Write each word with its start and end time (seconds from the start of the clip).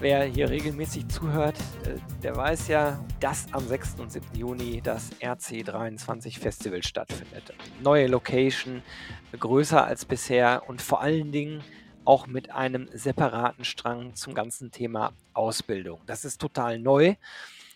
Wer 0.00 0.24
hier 0.24 0.48
regelmäßig 0.48 1.08
zuhört, 1.08 1.58
äh, 1.84 1.98
der 2.22 2.34
weiß 2.34 2.68
ja, 2.68 3.04
dass 3.20 3.52
am 3.52 3.68
6. 3.68 4.00
und 4.00 4.10
7. 4.10 4.34
Juni 4.34 4.80
das 4.80 5.12
RC23 5.20 6.38
Festival 6.38 6.82
stattfindet. 6.82 7.52
Neue 7.82 8.06
Location, 8.06 8.82
größer 9.38 9.84
als 9.84 10.06
bisher 10.06 10.62
und 10.68 10.80
vor 10.80 11.02
allen 11.02 11.32
Dingen 11.32 11.62
auch 12.06 12.26
mit 12.26 12.50
einem 12.50 12.88
separaten 12.94 13.66
Strang 13.66 14.14
zum 14.14 14.32
ganzen 14.32 14.70
Thema 14.70 15.12
Ausbildung. 15.34 16.00
Das 16.06 16.24
ist 16.24 16.40
total 16.40 16.78
neu. 16.78 17.16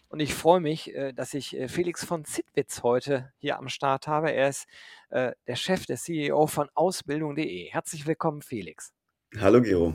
Und 0.09 0.20
ich 0.20 0.32
freue 0.32 0.60
mich, 0.60 0.95
äh, 0.95 1.12
dass 1.12 1.34
ich 1.34 1.54
äh, 1.54 1.68
Felix 1.68 2.06
von 2.06 2.24
Zitwitz 2.24 2.82
heute 2.82 3.34
hier 3.37 3.59
am 3.59 3.68
Start 3.68 4.06
habe. 4.06 4.32
Er 4.32 4.48
ist 4.48 4.66
der 5.10 5.54
Chef, 5.54 5.87
der 5.87 5.96
CEO 5.96 6.48
von 6.48 6.68
Ausbildung.de. 6.74 7.70
Herzlich 7.70 8.04
willkommen, 8.04 8.43
Felix. 8.43 8.93
Hallo, 9.38 9.62
Gero. 9.62 9.95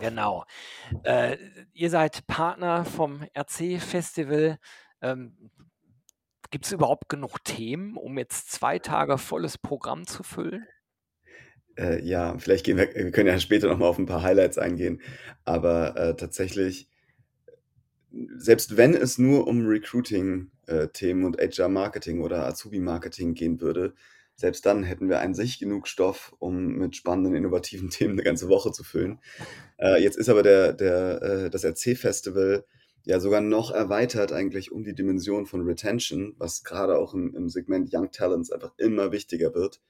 Genau. 0.00 0.44
Äh, 1.02 1.36
ihr 1.72 1.90
seid 1.90 2.26
Partner 2.26 2.84
vom 2.84 3.22
RC-Festival. 3.36 4.58
Ähm, 5.02 5.50
Gibt 6.50 6.64
es 6.64 6.72
überhaupt 6.72 7.08
genug 7.08 7.44
Themen, 7.44 7.96
um 7.96 8.16
jetzt 8.16 8.50
zwei 8.50 8.78
Tage 8.78 9.18
volles 9.18 9.58
Programm 9.58 10.06
zu 10.06 10.22
füllen? 10.22 10.66
Äh, 11.76 12.02
ja, 12.04 12.36
vielleicht 12.38 12.64
gehen 12.64 12.76
wir, 12.76 12.92
wir 12.94 13.10
können 13.10 13.28
ja 13.28 13.38
später 13.38 13.68
nochmal 13.68 13.88
auf 13.88 13.98
ein 13.98 14.06
paar 14.06 14.22
Highlights 14.22 14.58
eingehen, 14.58 15.00
aber 15.44 15.96
äh, 15.96 16.16
tatsächlich, 16.16 16.88
selbst 18.36 18.76
wenn 18.76 18.94
es 18.94 19.18
nur 19.18 19.46
um 19.46 19.66
Recruiting-Themen 19.66 21.22
äh, 21.22 21.26
und 21.26 21.36
HR-Marketing 21.36 22.20
oder 22.20 22.46
Azubi-Marketing 22.46 23.34
gehen 23.34 23.60
würde, 23.60 23.94
selbst 24.38 24.64
dann 24.66 24.84
hätten 24.84 25.08
wir 25.08 25.20
an 25.20 25.34
sich 25.34 25.58
genug 25.58 25.88
Stoff, 25.88 26.34
um 26.38 26.76
mit 26.76 26.94
spannenden, 26.94 27.34
innovativen 27.34 27.90
Themen 27.90 28.12
eine 28.12 28.22
ganze 28.22 28.48
Woche 28.48 28.70
zu 28.70 28.84
füllen. 28.84 29.18
Äh, 29.78 30.00
jetzt 30.00 30.16
ist 30.16 30.28
aber 30.28 30.44
der, 30.44 30.72
der, 30.72 31.22
äh, 31.22 31.50
das 31.50 31.64
RC-Festival 31.64 32.64
ja 33.04 33.18
sogar 33.18 33.40
noch 33.40 33.72
erweitert 33.72 34.32
eigentlich 34.32 34.70
um 34.70 34.84
die 34.84 34.94
Dimension 34.94 35.46
von 35.46 35.62
Retention, 35.62 36.34
was 36.38 36.62
gerade 36.62 36.98
auch 36.98 37.14
im, 37.14 37.34
im 37.34 37.48
Segment 37.48 37.90
Young 37.92 38.12
Talents 38.12 38.52
einfach 38.52 38.72
immer 38.78 39.10
wichtiger 39.10 39.54
wird. 39.54 39.80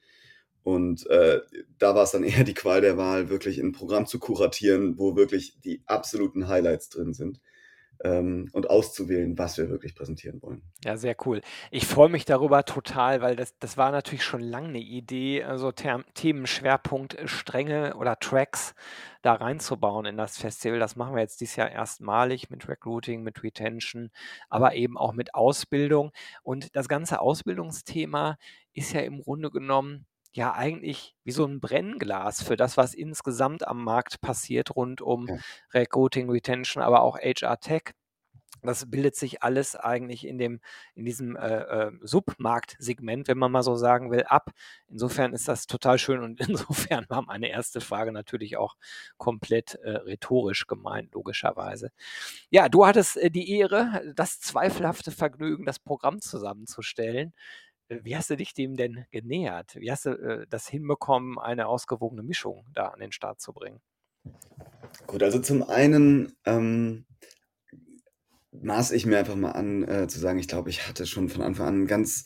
Und 0.63 1.07
äh, 1.09 1.41
da 1.79 1.95
war 1.95 2.05
es 2.05 2.13
dann 2.13 2.25
eher 2.25 2.45
die 2.45 2.55
Qual 2.55 2.81
der 2.81 2.97
Wahl, 2.97 3.29
wirklich 3.29 3.59
ein 3.59 3.73
Programm 3.73 4.07
zu 4.07 4.19
kuratieren, 4.19 4.99
wo 4.99 5.15
wirklich 5.15 5.61
die 5.61 5.83
absoluten 5.85 6.49
Highlights 6.49 6.89
drin 6.89 7.13
sind 7.13 7.41
ähm, 8.05 8.49
und 8.53 8.71
auszuwählen, 8.71 9.37
was 9.39 9.59
wir 9.59 9.69
wirklich 9.71 9.95
präsentieren 9.95 10.41
wollen. 10.43 10.63
Ja, 10.85 10.97
sehr 10.97 11.17
cool. 11.27 11.41
Ich 11.71 11.87
freue 11.87 12.09
mich 12.09 12.25
darüber 12.25 12.65
total, 12.65 13.21
weil 13.21 13.37
das, 13.37 13.59
das 13.59 13.77
war 13.77 13.91
natürlich 13.91 14.25
schon 14.25 14.41
lange 14.41 14.69
eine 14.69 14.81
Idee, 14.81 15.45
also 15.45 15.73
Term 15.73 16.05
Themenschwerpunkt 16.15 17.15
äh, 17.15 17.29
Stränge 17.29 17.97
oder 17.97 18.19
Tracks 18.19 18.75
da 19.23 19.35
reinzubauen 19.35 20.07
in 20.07 20.17
das 20.17 20.39
Festival. 20.39 20.79
Das 20.79 20.97
machen 20.97 21.15
wir 21.15 21.23
jetzt 21.23 21.41
dieses 21.41 21.57
Jahr 21.57 21.71
erstmalig 21.71 22.51
mit 22.51 22.69
Recruiting, 22.69 23.23
mit 23.23 23.43
Retention, 23.43 24.11
aber 24.49 24.75
eben 24.75 24.97
auch 24.97 25.13
mit 25.13 25.35
Ausbildung. 25.35 26.13
Und 26.43 26.75
das 26.77 26.89
ganze 26.89 27.21
Ausbildungsthema 27.21 28.39
ist 28.75 28.93
ja 28.93 29.01
im 29.01 29.23
Grunde 29.23 29.51
genommen 29.51 30.07
ja 30.39 30.55
eigentlich 30.55 31.15
wie 31.25 31.33
so 31.33 31.45
ein 31.45 31.61
Brennglas 31.61 32.43
für 32.43 32.57
das, 32.57 32.77
was 32.77 32.95
insgesamt 32.95 33.67
am 33.67 33.85
Markt 33.85 34.21
passiert 34.21 34.75
rund 34.75 35.03
um 35.03 35.27
ja. 35.27 35.37
Recruiting, 35.75 36.31
Retention, 36.31 36.83
aber 36.83 37.03
auch 37.03 37.19
HR 37.19 37.61
Tech. 37.61 37.93
Das 38.63 38.91
bildet 38.91 39.15
sich 39.15 39.43
alles 39.43 39.77
eigentlich 39.77 40.27
in 40.27 40.37
dem, 40.39 40.61
in 40.95 41.05
diesem 41.05 41.37
äh, 41.37 41.59
äh, 41.61 41.93
Submarktsegment, 42.01 43.29
wenn 43.29 43.39
man 43.39 43.53
mal 43.53 43.63
so 43.63 43.77
sagen 43.77 44.11
will, 44.11 44.25
ab. 44.25 44.51
Insofern 44.89 45.33
ist 45.33 45.47
das 45.47 45.67
total 45.67 45.99
schön 45.99 46.23
und 46.23 46.41
insofern 46.49 47.05
war 47.09 47.23
meine 47.23 47.51
erste 47.51 47.81
Frage 47.81 48.11
natürlich 48.11 48.57
auch 48.57 48.75
komplett 49.17 49.75
äh, 49.77 49.91
rhetorisch 49.91 50.67
gemeint, 50.67 51.15
logischerweise. 51.15 51.91
Ja, 52.51 52.69
du 52.69 52.85
hattest 52.87 53.17
äh, 53.17 53.31
die 53.31 53.51
Ehre, 53.59 54.13
das 54.17 54.41
zweifelhafte 54.41 55.13
Vergnügen, 55.13 55.65
das 55.65 55.79
Programm 55.79 56.21
zusammenzustellen. 56.21 57.35
Wie 57.89 58.17
hast 58.17 58.29
du 58.31 58.37
dich 58.37 58.53
dem 58.55 58.77
denn 58.77 59.07
genähert? 59.11 59.77
Wie 59.77 59.91
hast 59.91 60.07
du 60.07 60.11
äh, 60.11 60.47
das 60.49 60.69
hinbekommen, 60.69 61.39
eine 61.39 61.69
ausgewogene 61.69 62.23
Mischung 62.23 62.67
da 62.75 62.89
an 62.89 63.01
den 63.01 63.13
Start 63.13 63.41
zu 63.41 63.53
bringen? 63.53 63.81
Gut, 65.07 65.23
also 65.23 65.39
zum 65.39 65.63
einen 65.63 66.37
ähm, 66.45 67.07
maß 68.53 68.93
ich 68.93 69.07
mir 69.07 69.19
einfach 69.19 69.37
mal 69.37 69.53
an, 69.53 69.85
äh, 69.85 70.07
zu 70.07 70.19
sagen, 70.19 70.39
ich 70.39 70.49
glaube, 70.49 70.69
ich 70.69 70.87
hatte 70.87 71.07
schon 71.07 71.31
von 71.31 71.43
Anfang 71.43 71.67
an 71.67 71.75
einen 71.75 71.87
ganz, 71.87 72.25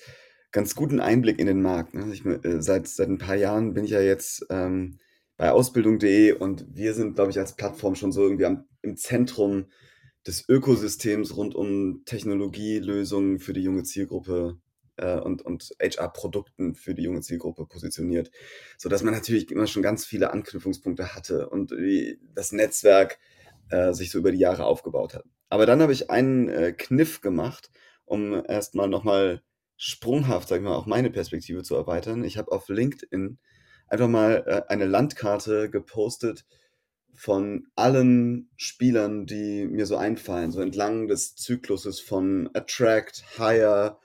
ganz 0.50 0.74
guten 0.74 1.00
Einblick 1.00 1.38
in 1.38 1.46
den 1.46 1.62
Markt. 1.62 1.94
Ne? 1.94 2.12
Ich, 2.12 2.24
äh, 2.24 2.60
seit, 2.60 2.88
seit 2.88 3.08
ein 3.08 3.18
paar 3.18 3.36
Jahren 3.36 3.74
bin 3.74 3.84
ich 3.84 3.90
ja 3.90 4.00
jetzt 4.00 4.46
ähm, 4.50 4.98
bei 5.36 5.52
Ausbildung.de 5.52 6.32
und 6.32 6.66
wir 6.74 6.94
sind, 6.94 7.14
glaube 7.14 7.30
ich, 7.30 7.38
als 7.38 7.54
Plattform 7.54 7.94
schon 7.94 8.10
so 8.10 8.22
irgendwie 8.22 8.46
am, 8.46 8.64
im 8.82 8.96
Zentrum 8.96 9.66
des 10.26 10.48
Ökosystems 10.48 11.36
rund 11.36 11.54
um 11.54 12.02
Technologielösungen 12.04 13.38
für 13.38 13.52
die 13.52 13.62
junge 13.62 13.82
Zielgruppe 13.84 14.60
äh, 15.02 15.18
und, 15.18 15.42
und 15.42 15.74
HR-Produkten 15.80 16.74
für 16.74 16.94
die 16.94 17.02
junge 17.02 17.20
Zielgruppe 17.20 17.66
positioniert, 17.66 18.30
sodass 18.78 19.02
man 19.02 19.12
natürlich 19.12 19.50
immer 19.50 19.66
schon 19.66 19.82
ganz 19.82 20.06
viele 20.06 20.32
Anknüpfungspunkte 20.32 21.14
hatte 21.14 21.48
und 21.48 21.74
das 22.34 22.52
Netzwerk 22.52 23.18
äh, 23.70 23.92
sich 23.92 24.10
so 24.10 24.18
über 24.18 24.32
die 24.32 24.38
Jahre 24.38 24.64
aufgebaut 24.64 25.14
hat. 25.14 25.24
Aber 25.48 25.66
dann 25.66 25.82
habe 25.82 25.92
ich 25.92 26.10
einen 26.10 26.48
äh, 26.48 26.72
Kniff 26.72 27.20
gemacht, 27.20 27.70
um 28.04 28.42
erstmal 28.46 28.88
nochmal 28.88 29.42
sprunghaft, 29.76 30.48
sag 30.48 30.58
ich 30.58 30.62
mal, 30.62 30.76
auch 30.76 30.86
meine 30.86 31.10
Perspektive 31.10 31.62
zu 31.62 31.74
erweitern. 31.74 32.24
Ich 32.24 32.38
habe 32.38 32.52
auf 32.52 32.68
LinkedIn 32.68 33.38
einfach 33.88 34.08
mal 34.08 34.44
äh, 34.46 34.72
eine 34.72 34.86
Landkarte 34.86 35.68
gepostet 35.68 36.46
von 37.14 37.66
allen 37.74 38.48
Spielern, 38.56 39.26
die 39.26 39.66
mir 39.66 39.84
so 39.84 39.96
einfallen, 39.96 40.50
so 40.50 40.60
entlang 40.60 41.08
des 41.08 41.34
Zykluses 41.34 42.00
von 42.00 42.48
Attract, 42.54 43.22
Hire, 43.36 43.98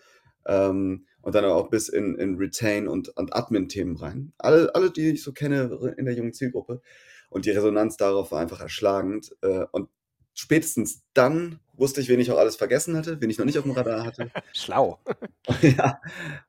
ähm, 0.48 1.06
und 1.22 1.36
dann 1.36 1.46
auch 1.46 1.70
bis 1.70 1.90
in, 1.90 2.16
in 2.16 2.36
Retain 2.36 2.88
und, 2.88 3.10
und 3.10 3.36
Admin-Themen 3.36 3.98
rein. 3.98 4.34
Alle, 4.38 4.74
alle, 4.74 4.92
die 4.92 5.10
ich 5.10 5.24
so 5.24 5.34
kenne 5.34 5.94
in 5.98 6.06
der 6.06 6.16
jungen 6.16 6.34
Zielgruppe. 6.34 6.82
Und 7.30 7.46
die 7.46 7.52
Resonanz 7.52 7.98
darauf 7.98 8.32
war 8.32 8.40
einfach 8.40 8.62
erschlagend. 8.62 9.36
Äh, 9.42 9.66
und 9.72 9.90
spätestens 10.34 11.04
dann 11.14 11.60
wusste 11.74 12.00
ich, 12.00 12.08
wen 12.08 12.22
ich 12.22 12.32
auch 12.32 12.38
alles 12.38 12.56
vergessen 12.56 12.96
hatte, 12.96 13.20
wen 13.20 13.30
ich 13.30 13.38
noch 13.38 13.46
nicht 13.46 13.58
auf 13.58 13.66
dem 13.66 13.74
Radar 13.74 14.06
hatte. 14.06 14.32
Schlau. 14.54 15.00
ja. 15.62 16.00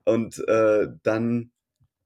Und 0.05 0.39
äh, 0.47 0.87
dann 1.03 1.51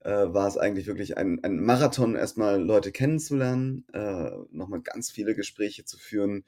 äh, 0.01 0.11
war 0.11 0.49
es 0.49 0.57
eigentlich 0.57 0.87
wirklich 0.87 1.19
ein, 1.19 1.45
ein 1.45 1.61
Marathon, 1.61 2.17
erstmal 2.17 2.63
Leute 2.63 2.91
kennenzulernen, 2.91 3.85
äh, 3.93 4.31
nochmal 4.51 4.81
ganz 4.81 5.11
viele 5.11 5.35
Gespräche 5.35 5.85
zu 5.85 5.99
führen. 5.99 6.45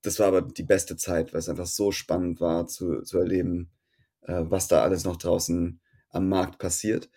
Das 0.00 0.18
war 0.18 0.28
aber 0.28 0.40
die 0.40 0.62
beste 0.62 0.96
Zeit, 0.96 1.34
weil 1.34 1.40
es 1.40 1.50
einfach 1.50 1.66
so 1.66 1.92
spannend 1.92 2.40
war 2.40 2.66
zu, 2.66 3.02
zu 3.02 3.18
erleben, 3.18 3.70
was 4.26 4.68
da 4.68 4.82
alles 4.82 5.04
noch 5.04 5.16
draußen 5.16 5.80
am 6.10 6.28
Markt 6.28 6.58
passiert. 6.58 7.08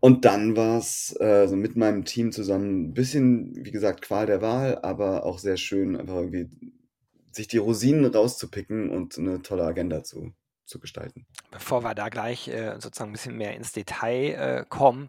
Und 0.00 0.26
dann 0.26 0.54
war 0.54 0.78
es 0.78 1.16
äh, 1.18 1.46
so 1.48 1.56
mit 1.56 1.76
meinem 1.76 2.04
Team 2.04 2.30
zusammen 2.30 2.88
ein 2.88 2.92
bisschen, 2.92 3.54
wie 3.64 3.70
gesagt, 3.70 4.02
Qual 4.02 4.26
der 4.26 4.42
Wahl, 4.42 4.78
aber 4.82 5.24
auch 5.24 5.38
sehr 5.38 5.56
schön, 5.56 5.96
einfach 5.96 6.16
irgendwie 6.16 6.50
sich 7.32 7.48
die 7.48 7.56
Rosinen 7.56 8.04
rauszupicken 8.04 8.90
und 8.90 9.16
eine 9.18 9.40
tolle 9.40 9.64
Agenda 9.64 10.04
zu, 10.04 10.34
zu 10.66 10.78
gestalten. 10.78 11.26
Bevor 11.50 11.84
wir 11.84 11.94
da 11.94 12.10
gleich 12.10 12.48
äh, 12.48 12.74
sozusagen 12.78 13.10
ein 13.10 13.12
bisschen 13.12 13.38
mehr 13.38 13.56
ins 13.56 13.72
Detail 13.72 14.34
äh, 14.34 14.64
kommen, 14.68 15.08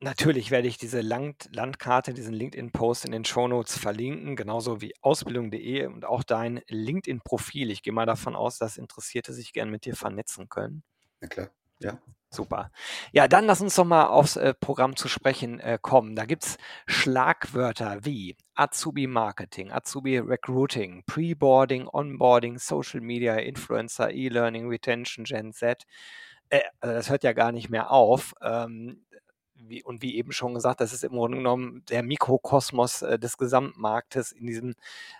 Natürlich 0.00 0.52
werde 0.52 0.68
ich 0.68 0.78
diese 0.78 1.00
Land 1.00 1.48
Landkarte, 1.52 2.14
diesen 2.14 2.32
LinkedIn-Post 2.32 3.04
in 3.04 3.10
den 3.10 3.24
Shownotes 3.24 3.76
verlinken, 3.76 4.36
genauso 4.36 4.80
wie 4.80 4.94
ausbildung.de 5.00 5.86
und 5.86 6.04
auch 6.04 6.22
dein 6.22 6.60
LinkedIn-Profil. 6.68 7.70
Ich 7.72 7.82
gehe 7.82 7.92
mal 7.92 8.06
davon 8.06 8.36
aus, 8.36 8.58
dass 8.58 8.76
Interessierte 8.76 9.32
sich 9.32 9.52
gern 9.52 9.70
mit 9.70 9.84
dir 9.84 9.96
vernetzen 9.96 10.48
können. 10.48 10.84
Na 11.20 11.26
klar, 11.26 11.50
ja. 11.80 11.98
Super. 12.30 12.70
Ja, 13.12 13.26
dann 13.26 13.46
lass 13.46 13.62
uns 13.62 13.74
doch 13.74 13.86
mal 13.86 14.06
aufs 14.06 14.36
äh, 14.36 14.52
Programm 14.52 14.96
zu 14.96 15.08
sprechen 15.08 15.60
äh, 15.60 15.78
kommen. 15.80 16.14
Da 16.14 16.26
gibt 16.26 16.44
es 16.44 16.58
Schlagwörter 16.86 18.04
wie 18.04 18.36
Azubi 18.54 19.06
Marketing, 19.06 19.72
Azubi 19.72 20.18
Recruiting, 20.18 21.04
Preboarding, 21.06 21.88
Onboarding, 21.88 22.58
Social 22.58 23.00
Media, 23.00 23.36
Influencer, 23.36 24.10
E-Learning, 24.12 24.68
Retention, 24.68 25.24
Gen 25.24 25.54
Z. 25.54 25.84
Äh, 26.50 26.60
also 26.80 26.94
das 26.94 27.10
hört 27.10 27.24
ja 27.24 27.32
gar 27.32 27.50
nicht 27.50 27.70
mehr 27.70 27.90
auf. 27.90 28.34
Ähm, 28.42 29.06
wie, 29.66 29.82
und 29.82 30.02
wie 30.02 30.16
eben 30.16 30.32
schon 30.32 30.54
gesagt, 30.54 30.80
das 30.80 30.92
ist 30.92 31.04
im 31.04 31.12
Grunde 31.12 31.38
genommen 31.38 31.82
der 31.88 32.02
Mikrokosmos 32.02 33.02
äh, 33.02 33.18
des 33.18 33.36
Gesamtmarktes 33.36 34.32
in 34.32 34.46
diesem 34.46 34.74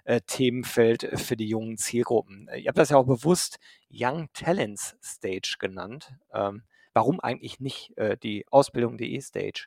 äh, 0.05 0.20
Themenfeld 0.26 1.05
äh, 1.05 1.17
für 1.17 1.37
die 1.37 1.49
jungen 1.49 1.76
Zielgruppen. 1.76 2.49
Äh, 2.49 2.61
ihr 2.61 2.69
habt 2.69 2.79
das 2.79 2.90
ja 2.90 2.96
auch 2.96 3.06
bewusst 3.06 3.58
Young 3.90 4.29
Talents 4.32 4.96
Stage 5.02 5.56
genannt. 5.58 6.12
Ähm, 6.32 6.62
warum 6.93 7.20
eigentlich 7.20 7.61
nicht 7.61 7.96
äh, 7.96 8.17
die 8.17 8.46
Ausbildung.de 8.50 9.20
Stage? 9.20 9.67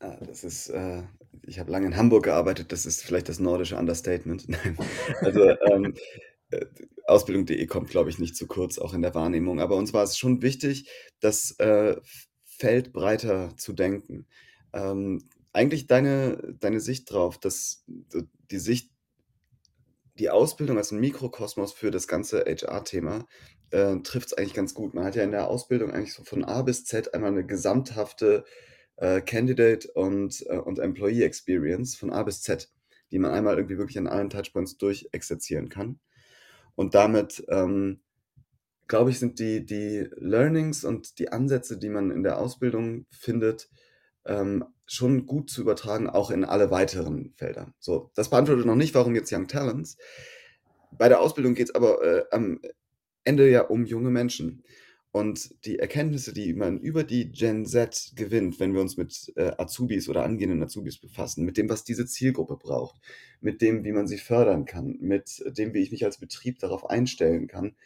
Ah, 0.00 0.16
das 0.20 0.44
ist, 0.44 0.72
ich 1.42 1.58
habe 1.58 1.70
lange 1.70 1.86
in 1.86 1.96
Hamburg 1.96 2.24
gearbeitet, 2.24 2.72
das 2.72 2.86
ist 2.86 3.02
vielleicht 3.02 3.28
das 3.28 3.38
nordische 3.38 3.76
Understatement. 3.76 4.48
Nein. 4.48 4.76
Also, 5.20 5.50
ähm, 5.50 5.94
äh, 6.50 6.66
Ausbildung.de 7.06 7.66
kommt, 7.66 7.90
glaube 7.90 8.10
ich, 8.10 8.18
nicht 8.18 8.36
zu 8.36 8.46
kurz, 8.46 8.78
auch 8.78 8.94
in 8.94 9.02
der 9.02 9.14
Wahrnehmung. 9.14 9.60
Aber 9.60 9.76
uns 9.76 9.92
war 9.92 10.04
es 10.04 10.16
schon 10.16 10.42
wichtig, 10.42 10.88
das, 11.20 11.52
äh, 11.58 11.96
Feld 12.60 12.92
breiter 12.94 13.56
zu 13.58 13.72
denken. 13.74 14.26
Ähm, 14.74 15.24
eigentlich 15.54 15.88
deine 15.88 16.56
deine 16.60 16.80
Sicht 16.80 17.10
drauf, 17.12 17.38
dass 17.38 17.84
die 18.52 18.58
Sicht 18.60 18.90
die 20.18 20.30
Ausbildung 20.30 20.76
als 20.78 20.92
'n 20.92 20.98
Mikrokosmos 21.00 21.72
für 21.72 21.90
das 21.90 22.08
ganze 22.08 22.40
HR-Thema, 22.46 23.26
äh, 23.70 23.96
trifft's 24.02 24.34
eigentlich 24.34 24.54
ganz 24.54 24.74
gut. 24.74 24.94
Man 24.94 25.04
hat 25.04 25.16
ja 25.16 25.22
in 25.22 25.30
der 25.30 25.48
Ausbildung 25.48 25.90
eigentlich 25.92 26.14
so 26.14 26.24
von 26.24 26.44
A 26.44 26.62
bis 26.62 26.84
Z 26.84 27.14
einmal 27.14 27.32
'ne 27.32 27.46
gesamthafte, 27.46 28.44
äh, 28.96 29.20
Candidate 29.22 29.90
und 29.92 30.44
äh, 30.48 30.58
und 30.58 30.78
Employee 30.78 31.22
Experience 31.24 31.96
von 31.96 32.10
A 32.12 32.22
bis 32.24 32.42
Z, 32.42 32.70
die 33.12 33.18
man 33.18 33.32
einmal 33.32 33.56
irgendwie 33.56 33.78
wirklich 33.78 33.98
an 33.98 34.08
allen 34.08 34.30
Touchpoints 34.30 34.78
durchexerzieren 34.78 35.68
kann. 35.68 36.00
Und 36.76 36.94
damit, 36.94 37.44
ähm, 37.48 38.00
glaube 38.90 39.10
ich, 39.10 39.18
sind 39.18 39.38
die 39.38 39.64
die 39.64 40.08
Learnings 40.16 40.84
und 40.84 41.18
die 41.18 41.30
Ansätze, 41.30 41.78
die 41.78 41.88
man 41.88 42.10
in 42.10 42.22
der 42.22 42.38
Ausbildung 42.38 43.06
findet, 43.10 43.70
ähm, 44.26 44.64
schon 44.84 45.26
gut 45.26 45.48
zu 45.48 45.62
übertragen, 45.62 46.10
auch 46.10 46.30
in 46.30 46.44
alle 46.44 46.70
weiteren 46.70 47.32
Felder. 47.36 47.72
So, 47.78 48.10
das 48.16 48.28
beantwortet 48.30 48.66
noch 48.66 48.74
nicht, 48.74 48.94
warum 48.94 49.14
jetzt 49.14 49.32
Young 49.32 49.46
Talents. 49.46 49.96
Bei 50.90 51.08
der 51.08 51.20
Ausbildung 51.20 51.54
geht's 51.54 51.74
aber, 51.74 52.02
äh, 52.02 52.24
am 52.32 52.60
Ende 53.24 53.48
ja 53.48 53.62
um 53.62 53.86
junge 53.86 54.10
Menschen. 54.10 54.64
Und 55.12 55.64
die 55.64 55.78
Erkenntnisse, 55.78 56.32
die 56.32 56.52
man 56.54 56.80
über 56.80 57.04
die 57.04 57.30
Gen 57.30 57.66
Z 57.66 58.12
gewinnt, 58.16 58.58
wenn 58.58 58.74
wir 58.74 58.80
uns 58.80 58.96
mit, 58.96 59.32
äh, 59.36 59.52
Azubis 59.56 60.08
oder 60.08 60.24
angehenden 60.24 60.62
Azubis 60.62 60.98
befassen, 60.98 61.44
mit 61.44 61.56
dem, 61.56 61.68
was 61.68 61.84
diese 61.84 62.06
Zielgruppe 62.06 62.56
braucht, 62.56 63.00
mit 63.40 63.62
dem, 63.62 63.84
wie 63.84 63.92
man 63.92 64.08
sie 64.08 64.18
fördern 64.18 64.64
kann, 64.64 64.98
mit 65.00 65.42
dem, 65.46 65.74
wie 65.74 65.82
ich 65.82 65.92
mich 65.92 66.04
als 66.04 66.18
Betrieb 66.18 66.58
darauf 66.58 66.90
einstellen 66.90 67.46
kann, 67.46 67.76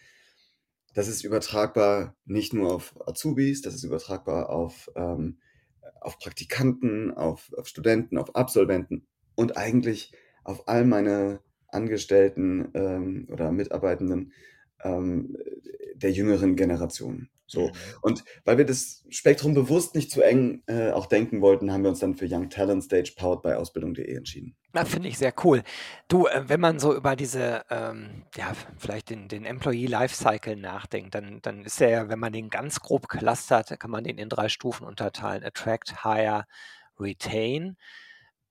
das 0.94 1.08
ist 1.08 1.24
übertragbar 1.24 2.16
nicht 2.24 2.54
nur 2.54 2.72
auf 2.72 2.94
Azubis, 3.06 3.62
das 3.62 3.74
ist 3.74 3.84
übertragbar 3.84 4.48
auf, 4.48 4.90
ähm, 4.94 5.38
auf 6.00 6.18
Praktikanten, 6.18 7.12
auf 7.12 7.52
auf 7.56 7.66
Studenten, 7.68 8.16
auf 8.16 8.34
Absolventen 8.36 9.06
und 9.34 9.56
eigentlich 9.56 10.12
auf 10.44 10.68
all 10.68 10.84
meine 10.84 11.40
Angestellten, 11.68 12.70
ähm, 12.74 13.26
oder 13.30 13.50
Mitarbeitenden, 13.50 14.32
ähm, 14.82 15.36
der 15.96 16.12
jüngeren 16.12 16.54
Generation. 16.56 17.28
So. 17.46 17.68
Mhm. 17.68 17.72
Und 18.02 18.24
weil 18.44 18.58
wir 18.58 18.64
das 18.64 19.04
Spektrum 19.10 19.54
bewusst 19.54 19.94
nicht 19.94 20.10
zu 20.10 20.22
eng, 20.22 20.62
äh, 20.66 20.90
auch 20.90 21.06
denken 21.06 21.40
wollten, 21.40 21.72
haben 21.72 21.82
wir 21.82 21.90
uns 21.90 22.00
dann 22.00 22.16
für 22.16 22.26
Young 22.28 22.48
Talent 22.48 22.84
Stage 22.84 23.12
powered 23.16 23.42
by 23.42 23.52
Ausbildung.de 23.52 24.14
entschieden. 24.14 24.56
Na, 24.72 24.84
finde 24.84 25.08
ich 25.08 25.18
sehr 25.18 25.34
cool. 25.44 25.62
Du, 26.08 26.26
äh, 26.26 26.48
wenn 26.48 26.60
man 26.60 26.78
so 26.78 26.94
über 26.94 27.16
diese, 27.16 27.64
ähm, 27.70 28.24
ja, 28.36 28.52
vielleicht 28.78 29.10
den 29.10 29.28
den 29.28 29.44
Employee 29.44 29.86
Lifecycle 29.86 30.56
nachdenkt, 30.56 31.14
dann 31.14 31.40
dann 31.42 31.64
ist 31.64 31.80
der 31.80 31.90
ja, 31.90 32.08
wenn 32.08 32.18
man 32.18 32.32
den 32.32 32.50
ganz 32.50 32.80
grob 32.80 33.08
clustert, 33.08 33.78
kann 33.78 33.90
man 33.90 34.04
den 34.04 34.18
in 34.18 34.28
3 34.28 34.48
Stufen 34.48 34.86
unterteilen: 34.86 35.44
Attract, 35.44 36.02
Hire, 36.02 36.44
Retain. 36.98 37.76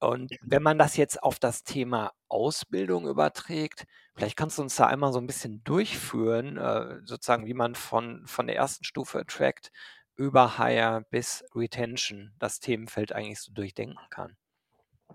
Und 0.04 0.34
wenn 0.42 0.64
man 0.64 0.78
das 0.80 0.98
jetzt 0.98 1.24
auf 1.24 1.40
das 1.40 1.64
Thema 1.64 2.14
Ausbildung 2.30 3.08
überträgt, 3.08 3.86
vielleicht 4.16 4.38
kannst 4.38 4.58
du 4.58 4.62
uns 4.64 4.76
da 4.76 4.88
einmal 4.88 5.14
so 5.14 5.20
'n 5.20 5.28
bisschen 5.28 5.64
durchführen, 5.64 6.58
äh, 6.58 7.00
sozusagen, 7.06 7.46
wie 7.48 7.54
man 7.56 7.76
von 7.76 8.26
von 8.28 8.48
der 8.48 8.56
1. 8.58 8.86
Stufe 8.86 9.20
Attract 9.20 9.72
über 10.16 10.58
Hire 10.60 11.06
bis 11.10 11.44
Retention 11.56 12.34
das 12.40 12.60
Themenfeld 12.60 13.14
eigentlich 13.14 13.42
so 13.42 13.52
durchdenken 13.54 13.98
kann. 14.10 14.36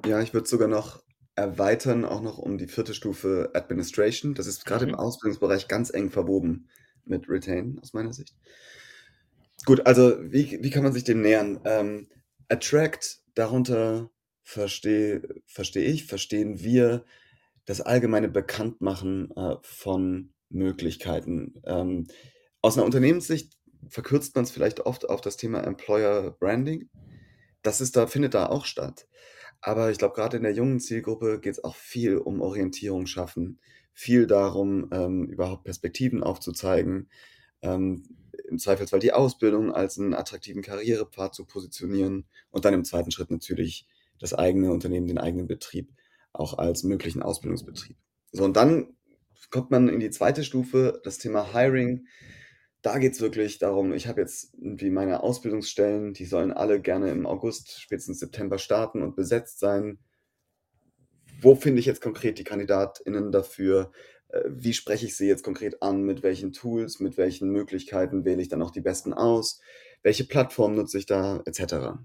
Ja, 0.05 0.20
ich 0.20 0.32
würde 0.32 0.46
sogar 0.49 0.69
noch 0.69 1.02
erweitern, 1.35 2.05
auch 2.05 2.20
noch 2.20 2.38
um 2.38 2.56
die 2.58 2.69
4. 2.69 2.94
Stufe 2.94 3.50
Administration. 3.55 4.35
Das 4.35 4.46
ist 4.46 4.64
grade 4.64 4.85
im 4.85 4.94
Mhm. 4.94 4.94
Ausbildungsbereich 4.94 5.67
ganz 5.69 5.90
eng 5.90 6.11
verwoben 6.11 6.69
mit 7.05 7.29
Retain 7.29 7.79
aus 7.82 7.93
meiner 7.94 8.12
Sicht. 8.12 8.35
Gut, 9.64 9.87
also 9.87 10.17
wie 10.32 10.58
wie 10.62 10.70
kann 10.70 10.82
man 10.85 10.93
sich 10.93 11.05
dem 11.05 11.20
nähern? 11.20 11.61
Ähm, 11.64 12.08
Attract, 12.49 13.19
darunter 13.35 14.11
verstehe 14.49 15.23
verstehe 15.47 15.85
ich, 15.85 16.06
verstehen 16.06 16.62
wir 16.62 17.05
das 17.67 17.81
allgemeine 17.83 18.29
Bekanntmachen, 18.29 19.31
äh, 19.37 19.56
von 19.62 20.33
Möglichkeiten. 20.50 21.55
Ähm, 21.67 22.06
aus 22.62 22.77
'ner 22.77 22.85
Unternehmenssicht 22.87 23.55
verkürzt 23.89 24.35
man's 24.37 24.50
vielleicht 24.53 24.81
oft 24.81 25.09
auf 25.11 25.21
das 25.23 25.37
Thema 25.37 25.62
Employer 25.65 26.33
Branding. 26.33 26.89
Das 27.62 27.81
ist 27.83 27.97
da 27.97 28.06
findet 28.09 28.35
da 28.35 28.47
auch 28.49 28.65
statt. 28.67 29.09
Aber 29.62 29.91
ich 29.93 29.99
glaube, 29.99 30.15
grade 30.17 30.39
in 30.39 30.45
der 30.45 30.53
jungen 30.55 30.81
Zielgruppe 30.81 31.41
geht's 31.41 31.65
auch 31.65 31.77
viel 31.77 32.19
um 32.19 32.41
Orientierung 32.43 33.06
schaffen, 33.06 33.61
viel 33.95 34.27
darum, 34.29 34.89
ähm, 34.93 35.27
überhaupt 35.29 35.65
Perspektiven 35.65 36.23
aufzuzeigen, 36.25 37.11
ähm, 37.62 38.05
im 38.49 38.59
Zweifelsfall 38.59 39.00
die 39.00 39.12
Ausbildung 39.15 39.73
als 39.75 39.99
'n 39.99 40.15
attraktiven 40.15 40.62
Karrierepfad 40.62 41.35
zu 41.35 41.47
positionieren 41.47 42.27
und 42.50 42.65
dann 42.67 42.75
im 42.75 42.85
2. 42.85 43.11
Schritt 43.12 43.31
natürlich 43.33 43.87
das 44.20 44.35
eigene 44.35 44.73
Unternehmen, 44.73 45.06
den 45.06 45.19
eigenen 45.19 45.47
Betrieb 45.47 45.93
auch 46.32 46.59
als 46.59 46.85
möglichen 46.85 47.23
Ausbildungsbetrieb. 47.23 47.97
So, 48.32 48.44
und 48.44 48.56
dann 48.56 48.97
kommt 49.50 49.70
man 49.70 49.88
in 49.88 50.00
die 50.00 50.11
2. 50.11 50.43
Stufe, 50.43 51.00
das 51.05 51.19
Thema 51.19 51.53
Hiring. 51.53 52.06
Da 52.82 52.99
geht's 52.99 53.20
wirklich 53.20 53.59
darum, 53.59 53.93
ich 53.93 54.06
habe 54.06 54.20
jetzt 54.20 54.55
irgendwie 54.55 54.91
meine 54.91 55.23
Ausbildungsstellen, 55.23 56.12
die 56.12 56.26
sollen 56.26 56.53
alle 56.53 56.81
gerne 56.81 57.11
im 57.11 57.26
August, 57.26 57.81
spätestens 57.81 58.20
September 58.20 58.59
starten 58.59 59.03
und 59.03 59.17
besetzt 59.17 59.59
sein. 59.59 59.99
Wo 61.41 61.55
finde 61.55 61.81
ich 61.81 61.87
jetzt 61.87 62.03
konkret 62.03 62.38
die 62.38 62.44
KandidatInnen 62.44 63.32
dafür? 63.32 63.93
Äh, 64.29 64.43
wie 64.49 64.75
spreche 64.75 65.06
ich 65.06 65.17
sie 65.17 65.26
jetzt 65.26 65.44
konkret 65.44 65.82
an? 65.82 66.03
Mit 66.03 66.23
welchen 66.23 66.53
Tools, 66.53 67.00
mit 67.00 67.17
welchen 67.17 67.50
Möglichkeiten 67.50 68.25
wähle 68.25 68.43
ich 68.43 68.49
dann 68.49 68.62
auch 68.62 68.71
die 68.71 68.81
besten 68.81 69.12
aus? 69.12 69.61
Welche 70.03 70.25
Plattform 70.25 70.75
nutze 70.75 70.99
ich 70.99 71.06
da, 71.06 71.43
et 71.47 71.55
cetera. 71.55 72.05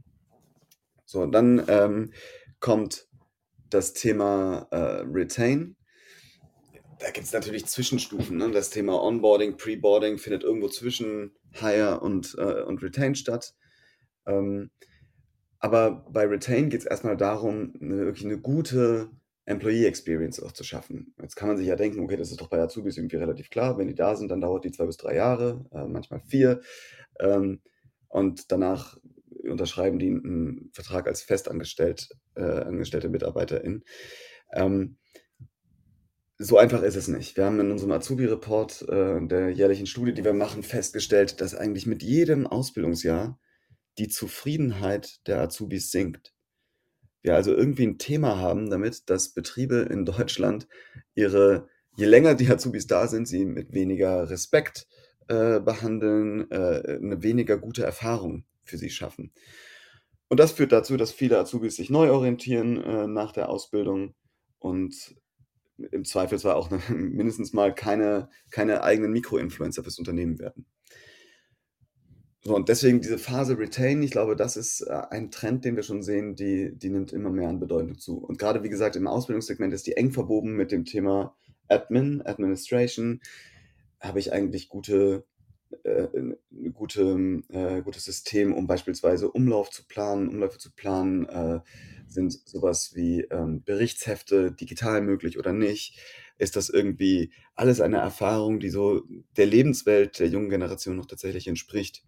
So, 1.10 1.26
dann, 1.26 1.64
ähm, 1.68 2.12
kommt 2.60 3.08
das 3.70 3.94
Thema, 3.94 4.68
äh, 4.72 5.04
Retain. 5.12 5.76
Da 7.00 7.10
gibt's 7.12 7.34
natürlich 7.34 7.66
Zwischenstufen, 7.66 8.38
ne? 8.38 8.52
Das 8.52 8.70
Thema 8.70 9.02
Onboarding, 9.02 9.58
Preboarding 9.58 10.18
findet 10.18 10.44
irgendwo 10.44 10.68
zwischen 10.70 11.32
Hire 11.54 12.00
und, 12.00 12.36
äh 12.38 12.62
und 12.64 12.82
Retain 12.84 13.16
statt. 13.16 13.54
Ähm, 14.28 14.72
aber 15.60 16.06
bei 16.12 16.26
Retain 16.28 16.69
geht's 16.69 16.86
erst 16.86 17.04
mal 17.06 17.18
darum, 17.18 17.74
'ne 17.80 17.98
wirklich 18.06 18.26
'ne 18.26 18.40
gute 18.40 19.10
Employee 19.45 19.86
Experience 19.88 20.42
auch 20.44 20.54
zu 20.54 20.64
schaffen. 20.64 21.16
Jetzt 21.22 21.36
kann 21.36 21.50
man 21.50 21.57
sich 21.57 21.68
ja 21.68 21.76
denken: 21.78 22.02
„Okay, 22.02 22.18
das 22.18 22.31
ist 22.31 22.42
doch 22.42 22.50
bei 22.50 22.60
Azubis 22.62 22.98
irgendwie 22.98 23.18
relativ 23.18 23.50
klar. 23.50 23.78
Wenn 23.78 23.88
die 23.90 23.95
da 23.95 24.16
sind, 24.16 24.30
dann 24.31 24.42
dauert 24.42 24.66
die 24.66 24.72
2 24.72 24.86
bis 24.88 24.98
3 24.98 25.16
Jahre, 25.16 25.66
äh, 25.74 25.86
manchmal 25.88 26.22
4. 26.22 26.62
Ähm, 27.19 27.62
und 28.10 28.52
danach 28.52 28.98
unterschreiben 29.54 30.00
die 30.00 30.10
'n 30.10 30.69
Vertrag 30.74 31.07
als 31.07 31.24
festangestellt 31.24 32.10
äh, 32.36 32.44
angestellte 32.44 33.10
MitarbeiterInnen. 33.10 33.83
Ähm 34.54 34.98
so 36.40 36.57
einfach 36.57 36.81
ist 36.81 36.95
es 36.95 37.07
nicht. 37.07 37.38
Wir 37.38 37.45
haben 37.45 37.60
in 37.60 37.72
unserem 37.72 37.92
Azubi-Report, 37.92 38.81
äh, 38.90 39.28
der 39.28 39.50
jährlichen 39.52 39.86
Studie, 39.86 40.14
die 40.14 40.24
wir 40.24 40.33
machen, 40.33 40.64
festgestellt, 40.64 41.42
dass 41.42 41.54
eigentlich 41.54 41.86
mit 41.86 42.02
jedem 42.02 42.48
Ausbildungsjahr 42.48 43.40
die 44.00 44.07
Zufriedenheit 44.10 45.19
der 45.28 45.40
Azubis 45.42 45.92
sinkt. 45.92 46.33
Wir 47.24 47.36
also 47.36 47.54
irgendwie 47.56 47.83
'n 47.86 48.00
Thema 48.00 48.40
haben 48.40 48.69
damit, 48.69 49.10
dass 49.10 49.30
Betriebe 49.33 49.88
in 49.92 50.06
Deutschland 50.06 50.68
ihre 51.16 51.68
je 51.98 52.06
länger 52.07 52.36
die 52.36 52.50
Azubis 52.50 52.88
da 52.88 53.07
sind, 53.07 53.28
sie 53.28 53.45
mit 53.45 53.74
weniger 53.74 54.30
Respekt, 54.30 54.88
äh, 55.30 55.60
behandeln, 55.62 56.50
äh, 56.52 57.00
'ne 57.00 57.24
weniger 57.24 57.57
gute 57.57 57.83
Erfahrung 57.83 58.45
für 58.64 58.78
sie 58.78 58.90
schaffen. 58.90 59.32
Und 60.28 60.40
das 60.40 60.54
führt 60.54 60.72
dazu, 60.72 60.98
dass 60.98 61.12
viele 61.12 61.38
Azubis 61.38 61.76
sich 61.76 61.90
neu 61.90 62.12
orientieren, 62.12 62.82
äh, 62.82 63.08
nach 63.08 63.32
der 63.32 63.50
Ausbildung 63.50 64.16
und 64.60 65.16
im 65.92 66.06
Zweifelsfall 66.06 66.56
auch 66.56 66.70
mindestens 66.90 67.54
mal 67.54 67.74
keine 67.74 68.30
keine 68.52 68.84
eigenen 68.84 69.12
Mikroinfluencer 69.12 69.84
fürs 69.84 70.00
Unternehmen 70.00 70.40
werden. 70.40 70.66
So, 72.46 72.56
und 72.56 72.68
deswegen 72.68 73.00
diese 73.00 73.18
Phase 73.18 73.58
Retain, 73.58 74.04
ich 74.04 74.12
glaube, 74.12 74.36
das 74.36 74.58
ist, 74.58 74.82
äh, 74.82 75.02
ein 75.12 75.32
Trend, 75.32 75.64
den 75.64 75.78
wir 75.78 75.84
schon 75.84 76.04
sehen, 76.04 76.36
die 76.36 76.74
die 76.76 76.90
nimmt 76.90 77.14
immer 77.14 77.30
mehr 77.30 77.48
an 77.50 77.60
Bedeutung 77.60 77.98
zu. 77.98 78.18
Und 78.18 78.38
grade, 78.38 78.64
wie 78.64 78.70
gesagt, 78.70 78.96
im 78.96 79.08
Ausbildungssegment 79.08 79.74
ist 79.74 79.88
die 79.88 79.96
eng 79.98 80.12
verwoben 80.12 80.56
mit 80.56 80.72
dem 80.72 80.84
Thema 80.84 81.36
Admin, 81.70 82.22
Administration. 82.22 83.22
Habe 84.00 84.20
ich 84.20 84.34
eigentlich 84.34 84.68
gute 84.68 85.26
äh, 85.83 86.07
'n 86.18 86.35
'ne 86.51 86.71
gute 86.71 87.44
äh, 87.49 87.81
gutes 87.81 88.06
System, 88.06 88.53
um 88.53 88.68
beispielsweise 88.68 89.30
Umlauf 89.31 89.69
zu 89.71 89.85
planen 89.87 90.30
Umläufe 90.30 90.57
zu 90.59 90.71
planen? 90.73 91.27
Äh, 91.30 91.61
sind 92.07 92.33
so 92.47 92.61
was 92.61 92.95
wie, 92.95 93.21
ähm, 93.31 93.63
Berichtshefte 93.63 94.51
digital 94.51 95.01
möglich 95.01 95.39
oder 95.39 95.53
nicht? 95.53 95.99
Ist 96.37 96.56
das 96.56 96.69
irgendwie 96.69 97.33
alles 97.56 97.81
eine 97.81 97.97
Erfahrung, 97.97 98.59
die 98.59 98.69
so 98.69 99.01
der 99.37 99.45
Lebenswelt 99.47 100.19
der 100.19 100.27
jungen 100.27 100.49
Generation 100.49 100.95
noch 100.97 101.07
tatsächlich 101.07 101.47
entspricht? 101.47 102.03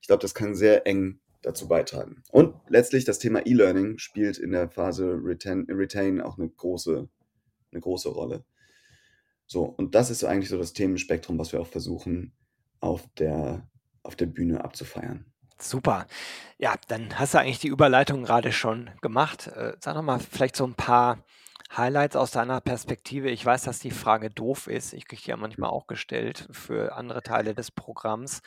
Ich 0.00 0.06
glaube, 0.08 0.22
das 0.22 0.34
kann 0.34 0.54
sehr 0.54 0.86
eng 0.86 1.20
dazu 1.42 1.68
beitragen. 1.68 2.22
Und 2.30 2.54
letztlich 2.68 3.04
das 3.04 3.18
Thema 3.18 3.46
E-Learning 3.46 3.98
spielt 3.98 4.38
in 4.38 4.50
der 4.52 4.68
Phase 4.70 5.18
Retain, 5.22 5.66
Retain 5.68 6.20
auch 6.20 6.38
eine 6.38 6.48
große, 6.48 7.08
eine 7.72 7.80
große 7.80 8.08
Rolle. 8.10 8.44
So, 9.46 9.62
und 9.64 9.94
das 9.94 10.10
ist 10.10 10.24
eigentlich 10.24 10.48
so 10.48 10.58
das 10.58 10.72
Themenspektrum, 10.72 11.38
was 11.38 11.52
wir 11.52 11.60
auch 11.60 11.66
versuchen, 11.66 12.32
auf 12.84 13.08
der, 13.18 13.66
auf 14.02 14.14
der 14.14 14.26
Bühne 14.26 14.62
abzufeiern. 14.62 15.24
Super. 15.58 16.06
Ja, 16.58 16.74
dann 16.88 17.18
hast 17.18 17.34
du 17.34 17.38
eigentlich 17.38 17.58
die 17.58 17.68
Überleitung 17.68 18.24
gerade 18.24 18.52
schon 18.52 18.90
gemacht. 19.00 19.46
Äh, 19.46 19.74
sag 19.80 19.94
doch 19.94 20.02
mal 20.02 20.18
vielleicht 20.18 20.56
so 20.56 20.66
ein 20.66 20.74
paar 20.74 21.24
Highlights 21.74 22.14
aus 22.14 22.32
deiner 22.32 22.60
Perspektive. 22.60 23.30
Ich 23.30 23.44
weiß, 23.44 23.62
dass 23.62 23.78
die 23.78 23.90
Frage 23.90 24.30
doof 24.30 24.66
ist. 24.66 24.92
Ich 24.92 25.06
kriege 25.06 25.22
die 25.22 25.30
ja 25.30 25.36
manchmal 25.36 25.70
auch 25.70 25.86
gestellt 25.86 26.46
für 26.50 26.94
andere 26.94 27.22
Teile 27.22 27.54
des 27.54 27.70
Programms. 27.70 28.42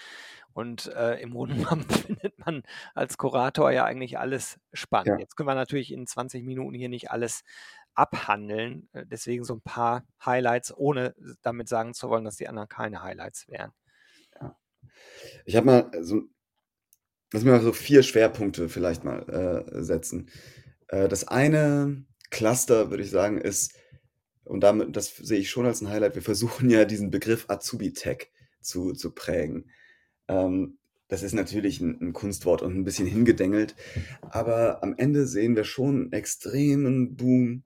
Und 0.54 0.88
äh, 0.94 1.20
im 1.20 1.32
genommen 1.32 1.86
findet 1.90 2.38
man 2.46 2.64
als 2.94 3.18
Kurator 3.18 3.72
ja 3.72 3.86
eigentlich 3.86 4.20
alles 4.20 4.60
spannend. 4.74 5.08
Ja. 5.08 5.18
Jetzt 5.18 5.36
können 5.36 5.50
wir 5.50 5.56
natürlich 5.56 5.92
in 5.92 6.06
20 6.06 6.44
Minuten 6.44 6.76
hier 6.76 6.90
nicht 6.90 7.10
alles 7.10 7.44
abhandeln. 7.96 8.88
Äh, 8.94 9.06
deswegen 9.08 9.44
so 9.44 9.56
ein 9.56 9.62
paar 9.62 10.04
Highlights, 10.24 10.76
ohne 10.76 11.16
damit 11.42 11.70
sagen 11.70 11.96
zu 11.96 12.10
wollen, 12.10 12.26
dass 12.26 12.38
die 12.38 12.48
anderen 12.48 12.70
keine 12.70 13.02
Highlights 13.02 13.48
wären. 13.48 13.72
Ich 15.46 15.56
habe 15.56 15.66
mal 15.66 15.92
so, 16.02 16.24
lass 17.32 17.44
mir 17.44 17.52
mal 17.52 17.62
so 17.62 17.74
vier 17.74 18.04
Schwerpunkte 18.04 18.70
vielleicht 18.70 19.04
mal 19.04 19.66
äh, 19.74 19.84
setzen. 19.84 20.30
Äh, 20.88 21.08
das 21.08 21.28
eine 21.28 22.06
Cluster, 22.30 22.90
würde 22.90 23.04
ich 23.04 23.10
sagen, 23.10 23.40
ist, 23.40 23.74
und 24.44 24.62
damit, 24.62 24.96
das 24.96 25.16
sehe 25.16 25.40
ich 25.40 25.50
schon 25.50 25.66
als 25.66 25.82
ein 25.82 25.90
Highlight, 25.90 26.16
wir 26.16 26.22
versuchen 26.22 26.70
ja 26.70 26.86
diesen 26.86 27.12
Begriff 27.12 27.46
Azubi-Tech 27.50 28.30
zu, 28.62 28.94
zu 28.94 29.12
prägen. 29.12 29.70
Ähm, 30.28 30.78
das 31.10 31.24
ist 31.24 31.34
natürlich 31.34 31.80
ein, 31.80 32.02
ein 32.02 32.14
Kunstwort 32.14 32.62
und 32.62 32.76
ein 32.76 32.84
bisschen 32.84 33.08
hingedengelt, 33.08 33.76
aber 34.22 34.84
am 34.84 34.94
Ende 34.98 35.26
sehen 35.26 35.56
wir 35.56 35.64
schon 35.64 35.96
einen 35.96 36.14
extremen 36.14 37.16
Boom 37.16 37.64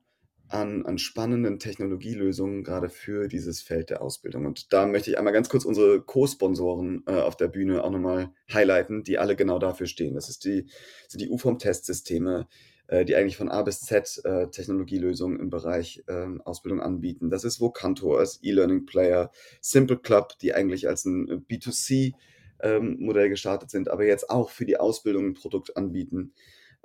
an, 0.53 0.85
an 0.85 0.97
spannenden 0.97 1.59
Technologielösungen, 1.59 2.63
gerade 2.63 2.89
für 2.89 3.27
dieses 3.27 3.61
Feld 3.61 3.89
der 3.89 4.01
Ausbildung. 4.01 4.45
Und 4.45 4.73
da 4.73 4.85
möchte 4.85 5.09
ich 5.09 5.17
einmal 5.17 5.33
ganz 5.33 5.49
kurz 5.49 5.65
unsere 5.65 6.01
Co-Sponsoren 6.01 7.03
äh, 7.07 7.13
auf 7.13 7.37
der 7.37 7.47
Bühne 7.47 7.83
auch 7.83 7.91
nochmal 7.91 8.31
highlighten, 8.51 9.03
die 9.03 9.17
alle 9.17 9.35
genau 9.35 9.59
dafür 9.59 9.87
stehen. 9.87 10.13
Das 10.13 10.29
ist 10.29 10.45
die, 10.45 10.67
sind 11.07 11.21
die 11.21 11.29
UFOM-Testsysteme, 11.29 12.47
äh, 12.87 13.05
die 13.05 13.15
eigentlich 13.15 13.37
von 13.37 13.49
A 13.49 13.61
bis 13.61 13.81
Z 13.81 14.21
äh, 14.25 14.47
Technologielösungen 14.49 15.39
im 15.39 15.49
Bereich 15.49 16.03
ähm, 16.07 16.41
Ausbildung 16.41 16.81
anbieten. 16.81 17.29
Das 17.29 17.43
ist 17.43 17.61
Vocanto 17.61 18.15
als 18.15 18.39
E-Learning 18.43 18.85
Player, 18.85 19.31
Simple 19.61 19.97
Club, 19.97 20.37
die 20.39 20.53
eigentlich 20.53 20.87
als 20.87 21.05
ein 21.05 21.45
B2C 21.47 22.13
ähm, 22.61 22.97
Modell 22.99 23.29
gestartet 23.29 23.71
sind, 23.71 23.89
aber 23.89 24.05
jetzt 24.05 24.29
auch 24.29 24.49
für 24.49 24.65
die 24.65 24.77
Ausbildung 24.77 25.27
ein 25.27 25.33
Produkt 25.33 25.77
anbieten. 25.77 26.33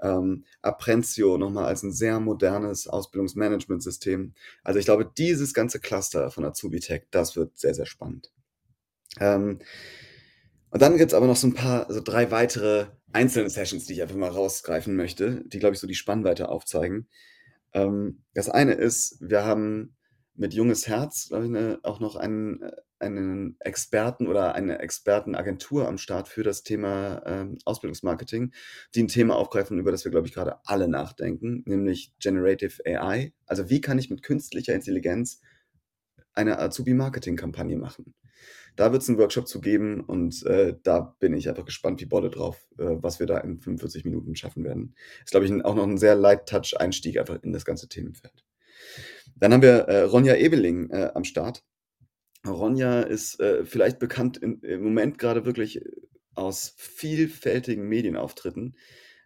Ähm, 0.00 0.44
Apprentio 0.62 1.38
nochmal 1.38 1.66
als 1.66 1.82
ein 1.82 1.92
sehr 1.92 2.20
modernes 2.20 2.86
Ausbildungsmanagementsystem. 2.86 4.34
Also 4.62 4.78
ich 4.78 4.84
glaube, 4.84 5.10
dieses 5.16 5.54
ganze 5.54 5.80
Cluster 5.80 6.30
von 6.30 6.44
Azubi 6.44 6.80
Tech, 6.80 7.04
das 7.10 7.36
wird 7.36 7.58
sehr, 7.58 7.74
sehr 7.74 7.86
spannend. 7.86 8.30
Ähm, 9.18 9.60
und 10.70 10.82
dann 10.82 10.98
gibt 10.98 11.10
es 11.10 11.14
aber 11.14 11.26
noch 11.26 11.36
so 11.36 11.46
ein 11.46 11.54
paar, 11.54 11.88
also 11.88 12.00
drei 12.02 12.30
weitere 12.30 12.86
einzelne 13.12 13.48
Sessions, 13.48 13.86
die 13.86 13.94
ich 13.94 14.02
einfach 14.02 14.16
mal 14.16 14.28
rausgreifen 14.28 14.94
möchte, 14.94 15.42
die, 15.46 15.58
glaube 15.58 15.74
ich, 15.74 15.80
so 15.80 15.86
die 15.86 15.94
Spannweite 15.94 16.50
aufzeigen. 16.50 17.08
Ähm, 17.72 18.22
das 18.34 18.50
eine 18.50 18.72
ist, 18.72 19.16
wir 19.20 19.44
haben 19.44 19.95
mit 20.36 20.54
Junges 20.54 20.86
Herz, 20.86 21.28
glaube 21.28 21.44
ich, 21.44 21.50
eine, 21.50 21.78
auch 21.82 22.00
noch 22.00 22.16
einen, 22.16 22.60
einen 22.98 23.56
Experten 23.60 24.26
oder 24.26 24.54
eine 24.54 24.78
Expertenagentur 24.78 25.88
am 25.88 25.98
Start 25.98 26.28
für 26.28 26.42
das 26.42 26.62
Thema 26.62 27.22
ähm, 27.26 27.58
Ausbildungsmarketing, 27.64 28.52
die 28.94 29.02
ein 29.02 29.08
Thema 29.08 29.36
aufgreifen, 29.36 29.78
über 29.78 29.90
das 29.90 30.04
wir, 30.04 30.10
glaube 30.10 30.26
ich, 30.26 30.34
gerade 30.34 30.58
alle 30.64 30.88
nachdenken, 30.88 31.62
nämlich 31.66 32.12
Generative 32.18 32.82
AI. 32.86 33.32
Also 33.46 33.70
wie 33.70 33.80
kann 33.80 33.98
ich 33.98 34.10
mit 34.10 34.22
künstlicher 34.22 34.74
Intelligenz 34.74 35.40
eine 36.32 36.58
Azubi-Marketing-Kampagne 36.58 37.76
machen? 37.76 38.14
Da 38.76 38.92
wird 38.92 39.02
es 39.02 39.08
einen 39.08 39.18
Workshop 39.18 39.48
zu 39.48 39.62
geben 39.62 40.02
und 40.02 40.44
äh, 40.44 40.76
da 40.82 41.00
bin 41.18 41.32
ich 41.32 41.48
einfach 41.48 41.64
gespannt 41.64 42.00
wie 42.02 42.06
Bolle 42.06 42.28
drauf, 42.28 42.68
äh, 42.78 42.96
was 43.00 43.18
wir 43.18 43.26
da 43.26 43.38
in 43.38 43.58
45 43.58 44.04
Minuten 44.04 44.36
schaffen 44.36 44.64
werden. 44.64 44.94
Ist, 45.24 45.30
glaube 45.30 45.46
ich, 45.46 45.64
auch 45.64 45.74
noch 45.74 45.86
ein 45.86 45.96
sehr 45.96 46.14
Light-Touch-Einstieg 46.14 47.18
einfach 47.18 47.42
in 47.42 47.52
das 47.52 47.64
ganze 47.64 47.88
Themenfeld. 47.88 48.44
Dann 49.36 49.52
haben 49.52 49.62
wir 49.62 49.88
äh, 49.88 50.02
Ronja 50.02 50.34
Ebeling 50.34 50.90
äh, 50.90 51.10
am 51.14 51.24
Start. 51.24 51.62
Ronja 52.46 53.02
ist 53.02 53.40
äh, 53.40 53.64
vielleicht 53.64 53.98
bekannt 53.98 54.36
in, 54.38 54.60
im 54.60 54.82
Moment 54.82 55.18
gerade 55.18 55.44
wirklich 55.44 55.80
aus 56.34 56.74
vielfältigen 56.76 57.88
Medienauftritten. 57.88 58.76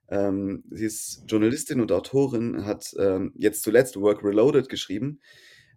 Ähm, 0.08 0.64
sie 0.70 0.86
ist 0.86 1.24
Journalistin 1.28 1.80
und 1.80 1.92
Autorin, 1.92 2.64
hat 2.64 2.92
ähm, 2.98 3.32
jetzt 3.36 3.62
zuletzt 3.62 4.00
Work 4.00 4.24
Reloaded 4.24 4.68
geschrieben, 4.68 5.20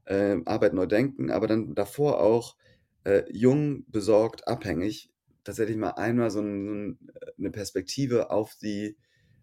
äh, 0.06 0.38
Arbeit 0.46 0.74
neu 0.74 0.88
denken, 0.88 1.30
aber 1.30 1.48
dann 1.48 1.76
davor 1.76 2.22
auch 2.22 2.56
äh, 3.04 3.24
Jung, 3.32 3.86
besorgt, 3.88 4.48
abhängig. 4.48 5.12
Tatsächlich 5.44 5.78
mal 5.78 5.92
einmal 5.92 6.32
so, 6.32 6.40
ein, 6.40 6.66
so 6.66 6.74
ein, 6.74 7.00
eine 7.38 7.52
Perspektive 7.52 8.32
auf 8.32 8.56
die, 8.56 8.96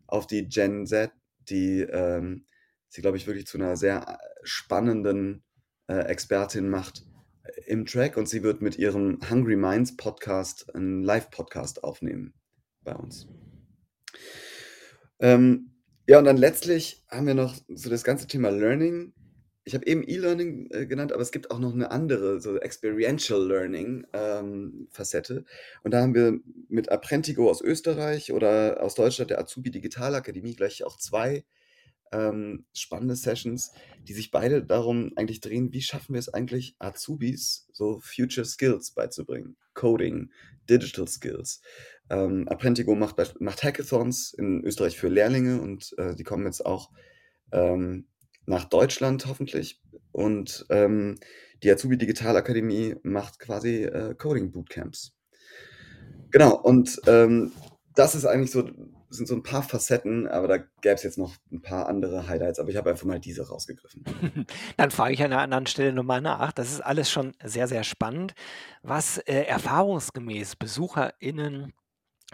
auf 0.07 0.27
die 0.27 0.49
Gen 0.49 0.87
Z, 0.87 1.13
die 1.49 1.83
ähm, 1.83 2.47
sie, 2.91 3.01
glaube 3.01 3.17
ich, 3.17 3.27
wirklich 3.27 3.47
zu 3.47 3.57
einer 3.57 3.77
sehr 3.77 4.19
spannenden 4.43 5.43
äh, 5.87 6.01
Expertin 6.01 6.69
macht 6.69 7.07
äh, 7.45 7.71
im 7.71 7.87
Track 7.87 8.17
und 8.17 8.29
sie 8.29 8.43
wird 8.43 8.61
mit 8.61 8.77
ihrem 8.79 9.19
Hungry 9.31 9.57
Minds 9.57 9.97
Podcast 9.97 10.75
einen 10.75 11.03
Live-Podcast 11.03 11.85
aufnehmen 11.85 12.35
bei 12.83 12.95
uns. 12.95 13.29
Ähm, 15.21 15.71
ja, 16.07 16.19
und 16.19 16.25
dann 16.25 16.37
letztlich 16.37 17.05
haben 17.09 17.27
wir 17.27 17.35
noch 17.35 17.55
so 17.69 17.89
das 17.89 18.03
ganze 18.05 18.27
Thema 18.27 18.51
Learning. 18.51 19.13
Ich 19.65 19.75
habe 19.75 19.87
eben 19.87 20.03
E-Learning 20.03 20.69
äh, 20.71 20.87
genannt, 20.87 21.13
aber 21.13 21.23
es 21.23 21.31
gibt 21.31 21.53
auch 21.53 21.61
noch 21.61 21.73
eine 21.73 21.93
andere, 21.93 22.41
so 22.41 22.59
Experiential 22.59 23.47
Learning 23.47 24.07
ähm, 24.13 24.89
Facette. 24.91 25.45
Und 25.85 25.93
da 25.93 26.01
haben 26.01 26.15
wir 26.15 26.41
mit 26.69 26.91
Apprentigo 26.91 27.49
aus 27.49 27.61
Österreich 27.61 28.33
oder 28.33 28.83
aus 28.83 28.97
Deutschland 28.97 29.31
der 29.31 29.39
Azubi 29.39 29.71
Digital 29.71 30.17
Akademie 30.17 30.57
gleich 30.57 30.83
auch 30.83 30.97
zwei 30.97 31.45
ähm, 32.13 32.65
spannende 32.73 33.17
Sessions, 33.17 33.73
die 34.09 34.13
sich 34.13 34.31
beide 34.31 34.65
darum 34.65 35.13
eigentlich 35.17 35.41
drehen, 35.41 35.73
wie 35.73 35.83
schaffen 35.83 36.15
wir 36.15 36.19
es 36.19 36.33
eigentlich, 36.33 36.75
Azubis 36.79 37.69
so 37.73 38.01
Future 38.01 38.45
Skills 38.45 38.93
beizubringen. 38.93 39.57
Coding, 39.75 40.31
Digital 40.69 41.09
Skills. 41.09 41.61
Ähm, 42.11 42.49
Apprentigo 42.49 42.95
macht, 42.95 43.17
macht 43.41 43.63
Hackathons 43.63 44.35
in 44.35 44.65
Österreich 44.65 44.99
für 44.99 45.09
Lehrlinge 45.09 45.61
und 45.61 45.95
äh, 45.99 46.15
die 46.15 46.25
kommen 46.25 46.45
jetzt 46.45 46.67
auch 46.67 46.91
ähm, 47.53 48.07
nach 48.47 48.65
Deutschland 48.65 49.27
hoffentlich. 49.27 49.81
Und 50.13 50.67
ähm, 50.71 51.17
die 51.63 51.71
Azubi 51.71 51.97
Digital 51.97 52.37
Akademie 52.37 52.97
macht 53.03 53.39
quasi 53.39 53.85
äh, 53.85 54.15
Coding 54.15 54.51
Bootcamps. 54.51 55.13
Genau, 56.31 56.57
und 56.57 57.01
ähm, 57.07 57.53
das 57.95 58.15
ist 58.15 58.25
eigentlich 58.25 58.51
so 58.51 58.69
sind 59.11 59.27
so 59.27 59.35
ein 59.35 59.43
paar 59.43 59.63
Facetten, 59.63 60.29
aber 60.29 60.49
da 60.49 60.59
gäbe 60.59 60.95
es 60.95 61.03
jetzt 61.03 61.19
noch 61.19 61.35
ein 61.53 61.61
paar 61.61 61.89
andere 61.89 62.29
Highlights, 62.29 62.59
aber 62.59 62.71
ich 62.71 62.77
habe 62.77 62.91
einfach 62.91 63.07
mal 63.07 63.19
diese 63.19 63.49
rausgegriffen. 63.49 64.05
Dann 64.77 64.91
frage 64.91 65.15
ich 65.15 65.23
an 65.23 65.33
einer 65.33 65.43
anderen 65.43 65.67
Stelle 65.67 65.93
nochmal 65.93 66.21
nach. 66.21 66.53
Das 66.53 66.71
ist 66.71 66.81
alles 66.81 67.11
schon 67.11 67.35
sehr, 67.43 67.67
sehr 67.67 67.83
spannend. 67.85 68.35
Was 68.83 69.19
äh, 69.19 69.43
erfahrungsgemäß 69.43 70.57
BesucherInnen 70.57 71.73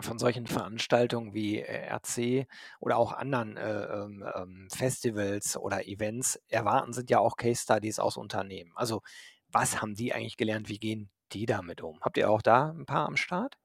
von 0.01 0.19
solchen 0.19 0.47
Veranstaltungen 0.47 1.33
wie 1.33 1.61
äh, 1.61 1.89
RC 1.89 2.47
oder 2.81 2.99
auch 2.99 3.13
anderen 3.13 3.57
äh, 3.57 3.85
ähm, 3.85 4.25
ähm, 4.35 4.69
Festivals 4.71 5.57
oder 5.57 5.89
Events 5.89 6.39
erwarten, 6.49 6.93
sind 6.93 7.11
ja 7.11 7.19
auch 7.19 7.37
Case 7.37 7.63
Studies 7.63 7.99
aus 7.99 8.17
Unternehmen. 8.17 8.73
Also 8.75 9.01
was 9.49 9.81
haben 9.81 9.95
die 9.95 10.13
eigentlich 10.13 10.37
gelernt? 10.37 10.69
Wie 10.69 10.79
gehen 10.79 11.11
die 11.33 11.47
damit 11.47 11.81
um? 11.81 11.99
Habt 12.03 12.19
ihr 12.19 12.31
auch 12.31 12.43
da 12.43 12.71
ein 12.71 12.85
paar 12.85 13.07
am 13.07 13.17
Start? 13.17 13.57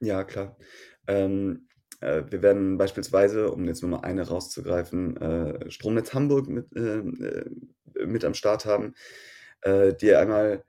Ja, 0.00 0.24
klar. 0.24 0.56
Ähm, 1.06 1.68
äh, 1.68 1.69
wir 2.00 2.42
werden 2.42 2.78
beispielsweise, 2.78 3.50
um 3.50 3.64
jetzt 3.66 3.82
nur 3.82 3.90
mal 3.90 4.00
eine 4.00 4.26
rauszugreifen, 4.26 5.16
äh, 5.18 5.70
Stromnetz 5.70 6.14
Hamburg 6.14 6.48
mit, 6.48 6.74
äh, 6.74 6.98
äh, 6.98 7.50
mit 8.06 8.24
am 8.24 8.34
Start 8.34 8.64
haben, 8.64 8.94
äh, 9.62 9.92
die 9.94 10.14
einmal 10.14 10.64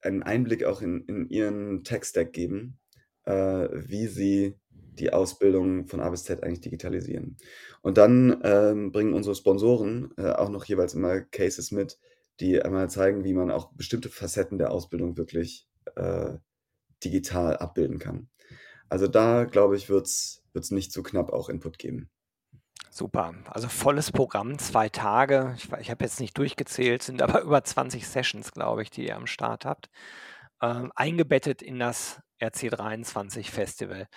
einen 0.00 0.22
Einblick 0.22 0.64
auch 0.64 0.82
in, 0.82 1.04
in 1.06 1.28
ihren 1.28 1.84
Tech-Stack 1.84 2.32
geben, 2.32 2.78
äh, 3.24 3.68
wie 3.72 4.06
sie 4.06 4.54
die 4.72 5.12
Ausbildung 5.12 5.86
von 5.86 6.00
A 6.00 6.08
bis 6.08 6.24
Z 6.24 6.42
eigentlich 6.42 6.62
digitalisieren. 6.62 7.36
Und 7.82 7.98
dann 7.98 8.40
ähm, 8.42 8.92
bringen 8.92 9.12
unsere 9.12 9.34
Sponsoren 9.34 10.12
äh, 10.16 10.30
auch 10.30 10.48
noch 10.48 10.64
jeweils 10.64 10.94
immer 10.94 11.20
Cases 11.20 11.70
mit, 11.70 11.98
die 12.40 12.60
einmal 12.62 12.88
zeigen, 12.88 13.24
wie 13.24 13.34
man 13.34 13.50
auch 13.50 13.72
bestimmte 13.72 14.08
Facetten 14.08 14.58
der 14.58 14.70
Ausbildung 14.70 15.16
wirklich 15.16 15.68
äh, 15.96 16.34
digital 17.04 17.58
abbilden 17.58 17.98
kann. 17.98 18.28
Also 18.88 19.06
da, 19.06 19.44
glaube 19.44 19.76
ich, 19.76 19.88
wird 19.88 20.06
es 20.06 20.44
nicht 20.70 20.92
zu 20.92 21.02
knapp 21.02 21.32
auch 21.32 21.48
Input 21.48 21.78
geben. 21.78 22.10
Super. 22.90 23.34
Also 23.50 23.68
volles 23.68 24.10
Programm, 24.10 24.58
zwei 24.58 24.88
Tage. 24.88 25.54
Ich, 25.58 25.70
ich 25.80 25.90
habe 25.90 26.04
jetzt 26.04 26.18
nicht 26.18 26.36
durchgezählt, 26.38 27.02
sind 27.02 27.20
aber 27.20 27.40
über 27.42 27.62
20 27.62 28.06
Sessions, 28.06 28.52
glaube 28.52 28.82
ich, 28.82 28.90
die 28.90 29.06
ihr 29.06 29.16
am 29.16 29.26
Start 29.26 29.66
habt. 29.66 29.90
Ähm, 30.62 30.90
eingebettet 30.94 31.60
in 31.60 31.78
das 31.78 32.20
RC23 32.40 33.50
Festival. 33.50 34.08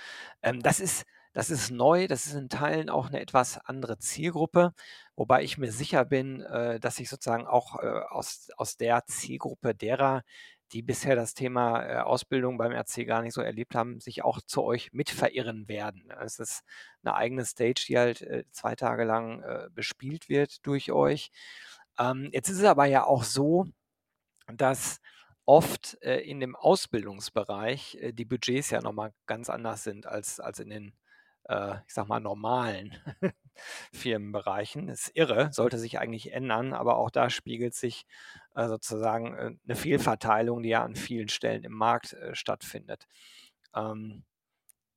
Ähm, 0.41 0.62
das 0.62 0.79
ist 0.79 1.05
das 1.33 1.50
ist 1.51 1.71
neu, 1.71 2.07
das 2.07 2.25
ist 2.27 2.33
in 2.36 2.50
Teilen 2.50 2.89
auch 2.89 3.07
eine 3.07 3.19
etwas 3.21 3.57
andere 3.59 3.98
Zielgruppe, 4.00 4.74
wobei 5.15 5.43
ich 5.43 5.57
mir 5.57 5.71
sicher 5.71 6.05
bin, 6.05 6.41
äh, 6.41 6.79
dass 6.79 7.00
ich 7.00 7.09
sozusagen 7.09 7.48
auch, 7.48 7.77
äh, 7.81 7.88
aus 8.09 8.50
aus 8.57 8.77
der 8.77 9.05
Zielgruppe 9.07 9.75
derer, 9.75 10.24
die 10.71 10.81
bisher 10.83 11.15
das 11.15 11.33
Thema, 11.36 11.83
äh, 11.86 11.98
Ausbildung 12.01 12.57
beim 12.57 12.71
RC 12.74 13.05
gar 13.05 13.21
nicht 13.24 13.33
so 13.33 13.41
erlebt 13.41 13.75
haben, 13.75 14.00
sich 14.00 14.24
auch 14.24 14.41
zu 14.41 14.63
euch 14.63 14.91
mit 14.93 15.09
verirren 15.09 15.67
werden. 15.67 16.12
Es 16.21 16.39
ist 16.39 16.62
eine 17.03 17.15
eigene 17.15 17.45
Stage, 17.45 17.86
die 17.88 17.98
halt, 17.98 18.45
2 18.51 18.75
Tage 18.75 19.03
lang, 19.03 19.43
bespielt 19.74 20.29
wird 20.29 20.65
durch 20.67 20.91
euch. 20.91 21.31
Ähm, 22.00 22.29
jetzt 22.33 22.50
ist 22.50 22.59
es 22.59 22.63
aber 22.65 22.86
ja 22.86 23.05
auch 23.05 23.24
so, 23.24 23.65
dass 24.53 25.00
oft, 25.45 25.95
in 26.03 26.39
dem 26.41 26.55
Ausbildungsbereich, 26.55 27.98
die 28.13 28.25
Budgets 28.25 28.69
ja 28.71 28.81
noch 28.81 28.93
mal 28.93 29.13
ganz 29.27 29.50
anders 29.50 29.83
sind 29.83 30.05
als 30.07 30.39
als 30.39 30.59
in 30.59 30.69
den, 30.69 30.93
äh, 31.50 31.77
ich 31.88 31.94
sage 31.94 32.10
mal, 32.10 32.22
normalen 32.22 32.96
Firmenbereichen. 33.94 34.89
Ist 34.89 35.12
irre, 35.15 35.51
sollte 35.53 35.79
sich 35.79 36.00
eigentlich 36.00 36.34
ändern, 36.34 36.74
aber 36.74 36.98
auch 36.98 37.12
da 37.12 37.29
spiegelt 37.32 37.75
sich, 37.75 38.06
äh, 38.56 38.68
sozusagen, 38.70 39.36
äh, 39.38 39.51
'ne 39.65 39.75
Fehlverteilung, 39.75 40.63
die 40.63 40.70
ja 40.70 40.84
an 40.84 40.96
vielen 40.96 41.29
Stellen 41.29 41.63
im 41.65 41.74
Markt, 41.74 42.13
äh, 42.13 42.36
stattfindet. 42.36 43.08
Ähm, 43.75 44.25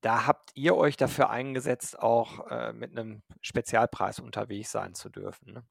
da 0.03 0.27
habt 0.27 0.51
ihr 0.55 0.77
euch 0.77 0.97
dafür 0.99 1.31
eingesetzt, 1.31 1.99
auch, 1.99 2.47
äh, 2.51 2.73
mit 2.73 2.93
einem 2.99 3.23
Spezialpreis 3.43 4.21
unterwegs 4.21 4.73
sein 4.73 4.95
zu 4.95 5.11
dürfen, 5.11 5.53
ne? 5.55 5.65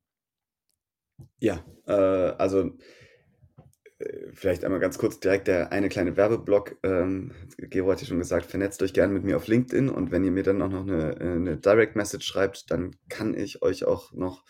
Ja, 1.39 1.63
äh, 1.87 1.91
also 2.37 2.77
vielleicht 4.33 4.63
einmal 4.63 4.79
ganz 4.79 4.97
kurz 4.97 5.19
direkt 5.19 5.47
der 5.47 5.71
eine 5.71 5.89
kleine 5.89 6.17
Werbeblock. 6.17 6.77
Ähm, 6.83 7.31
Gero 7.57 7.91
hat 7.91 8.01
ja 8.01 8.07
schon 8.07 8.19
gesagt, 8.19 8.45
vernetzt 8.45 8.81
euch 8.83 8.93
gerne 8.93 9.13
mit 9.13 9.23
mir 9.23 9.37
auf 9.37 9.47
LinkedIn 9.47 9.89
und 9.89 10.11
wenn 10.11 10.23
ihr 10.23 10.31
mir 10.31 10.43
dann 10.43 10.61
auch 10.61 10.69
noch 10.69 10.87
eine, 10.87 11.17
eine 11.19 11.57
Direct 11.57 11.95
Message 11.95 12.25
schreibt, 12.25 12.71
dann 12.71 12.95
kann 13.09 13.33
ich 13.33 13.61
euch 13.61 13.85
auch 13.85 14.13
noch 14.13 14.43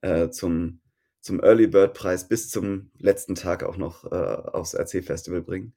äh, 0.00 0.30
zum, 0.30 0.80
zum 1.20 1.40
Early 1.42 1.66
Bird 1.66 1.94
Preis 1.94 2.28
bis 2.28 2.50
zum 2.50 2.90
letzten 2.98 3.34
Tag 3.34 3.62
auch 3.62 3.76
noch 3.76 4.04
äh, 4.04 4.14
aufs 4.14 4.74
RC 4.74 5.04
Festival 5.04 5.42
bringen. 5.42 5.74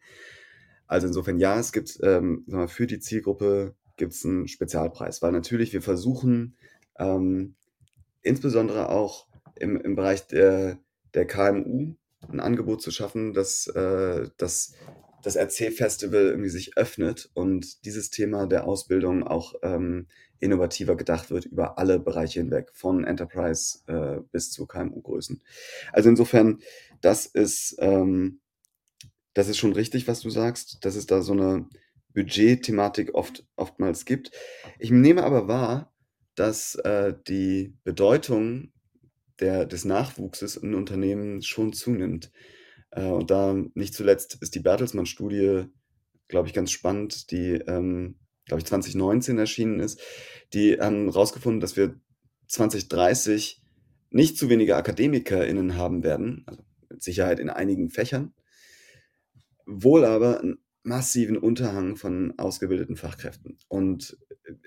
Also 0.88 1.08
insofern 1.08 1.38
ja, 1.38 1.60
es 1.60 1.72
gibt 1.72 2.00
ähm, 2.02 2.46
für 2.68 2.88
die 2.88 3.00
Zielgruppe 3.00 3.76
gibt 3.98 4.14
es 4.14 4.24
einen 4.24 4.48
Spezialpreis, 4.48 5.22
weil 5.22 5.32
natürlich 5.32 5.74
wir 5.74 5.82
versuchen 5.82 6.56
ähm, 6.98 7.56
insbesondere 8.22 8.90
auch 8.90 9.28
im, 9.56 9.76
im 9.80 9.96
Bereich 9.96 10.28
der, 10.28 10.80
der 11.14 11.26
KMU 11.26 11.96
ein 12.30 12.40
Angebot 12.40 12.82
zu 12.82 12.92
schaffen, 12.92 13.34
dass, 13.34 13.68
äh, 13.68 14.30
dass 14.38 14.74
das 15.24 15.36
RC-Festival 15.36 16.28
irgendwie 16.28 16.50
sich 16.50 16.78
öffnet 16.78 17.30
und 17.34 17.86
dieses 17.86 18.10
Thema 18.10 18.48
der 18.48 18.66
Ausbildung 18.66 19.24
auch 19.24 19.56
ähm, 19.64 20.08
innovativer 20.40 20.96
gedacht 20.96 21.32
wird 21.32 21.46
über 21.46 21.78
alle 21.78 22.00
Bereiche 22.00 22.40
hinweg, 22.40 22.70
von 22.74 23.04
Enterprise 23.04 23.80
äh, 23.88 24.22
bis 24.32 24.52
zu 24.52 24.68
KMU-Größen. 24.68 25.42
Also 25.92 26.10
insofern, 26.10 26.60
das 27.02 27.26
ist, 27.26 27.76
ähm, 27.80 28.40
das 29.34 29.48
ist 29.48 29.58
schon 29.58 29.74
richtig, 29.74 30.08
was 30.08 30.22
du 30.22 30.30
sagst, 30.30 30.86
dass 30.86 30.96
es 30.96 31.08
da 31.08 31.22
so 31.22 31.34
eine 31.34 31.68
Budget-Thematik 32.14 33.14
oft, 33.14 33.46
oftmals 33.56 34.06
gibt. 34.06 34.32
Ich 34.80 34.92
nehme 34.92 35.24
aber 35.24 35.48
wahr, 35.48 35.94
dass 36.36 36.76
äh, 36.76 37.14
die 37.28 37.76
Bedeutung 37.84 38.72
der, 39.40 39.66
des 39.66 39.86
Nachwuchses 39.86 40.58
in 40.58 40.74
Unternehmen 40.74 41.42
schon 41.42 41.74
zunimmt. 41.74 42.32
Äh, 42.92 43.06
und 43.06 43.32
da 43.32 43.56
nicht 43.74 43.94
zuletzt 43.94 44.38
ist 44.42 44.56
die 44.56 44.60
Bertelsmann-Studie, 44.60 45.66
glaube 46.28 46.48
ich, 46.48 46.54
ganz 46.54 46.72
spannend, 46.72 47.32
die, 47.32 47.54
ähm, 47.68 48.20
glaube 48.46 48.62
ich, 48.62 48.66
2019 48.66 49.38
erschienen 49.38 49.80
ist. 49.80 50.02
Die 50.54 50.80
haben 50.80 51.06
herausgefunden, 51.06 51.60
dass 51.60 51.78
wir 51.78 52.00
2030 52.48 53.62
nicht 54.10 54.38
zu 54.38 54.50
wenige 54.50 54.76
AkademikerInnen 54.76 55.76
haben 55.76 56.04
werden, 56.04 56.44
also 56.46 56.64
mit 56.90 57.04
Sicherheit 57.04 57.40
in 57.40 57.50
einigen 57.50 57.90
Fächern, 57.90 58.34
wohl 59.66 60.06
aber 60.06 60.40
einen 60.40 60.58
massiven 60.84 61.38
Unterhang 61.38 61.98
von 61.98 62.34
ausgebildeten 62.38 62.96
Fachkräften. 62.96 63.58
Und 63.68 64.18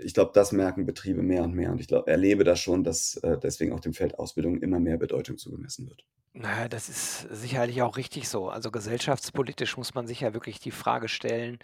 ich 0.02 0.14
glaube, 0.14 0.32
das 0.34 0.52
merken 0.52 0.86
Betriebe 0.86 1.22
mehr 1.22 1.42
und 1.42 1.54
mehr. 1.54 1.70
Und 1.70 1.80
ich 1.80 1.88
glaube, 1.88 2.10
erlebe 2.10 2.44
das 2.44 2.60
schon, 2.60 2.84
dass 2.84 3.16
äh, 3.18 3.38
deswegen 3.38 3.72
auch 3.72 3.80
dem 3.80 3.92
Feld 3.92 4.18
Ausbildung 4.18 4.58
immer 4.58 4.80
mehr 4.80 4.96
Bedeutung 4.96 5.38
zugemessen 5.38 5.88
wird. 5.88 6.04
Naja, 6.32 6.68
das 6.68 6.88
ist 6.88 7.26
sicherlich 7.30 7.82
auch 7.82 7.96
richtig 7.96 8.28
so. 8.28 8.48
Also 8.48 8.70
gesellschaftspolitisch 8.70 9.76
muss 9.76 9.94
man 9.94 10.06
sich 10.06 10.20
ja 10.20 10.32
wirklich 10.32 10.60
die 10.60 10.70
Frage 10.70 11.08
stellen, 11.08 11.58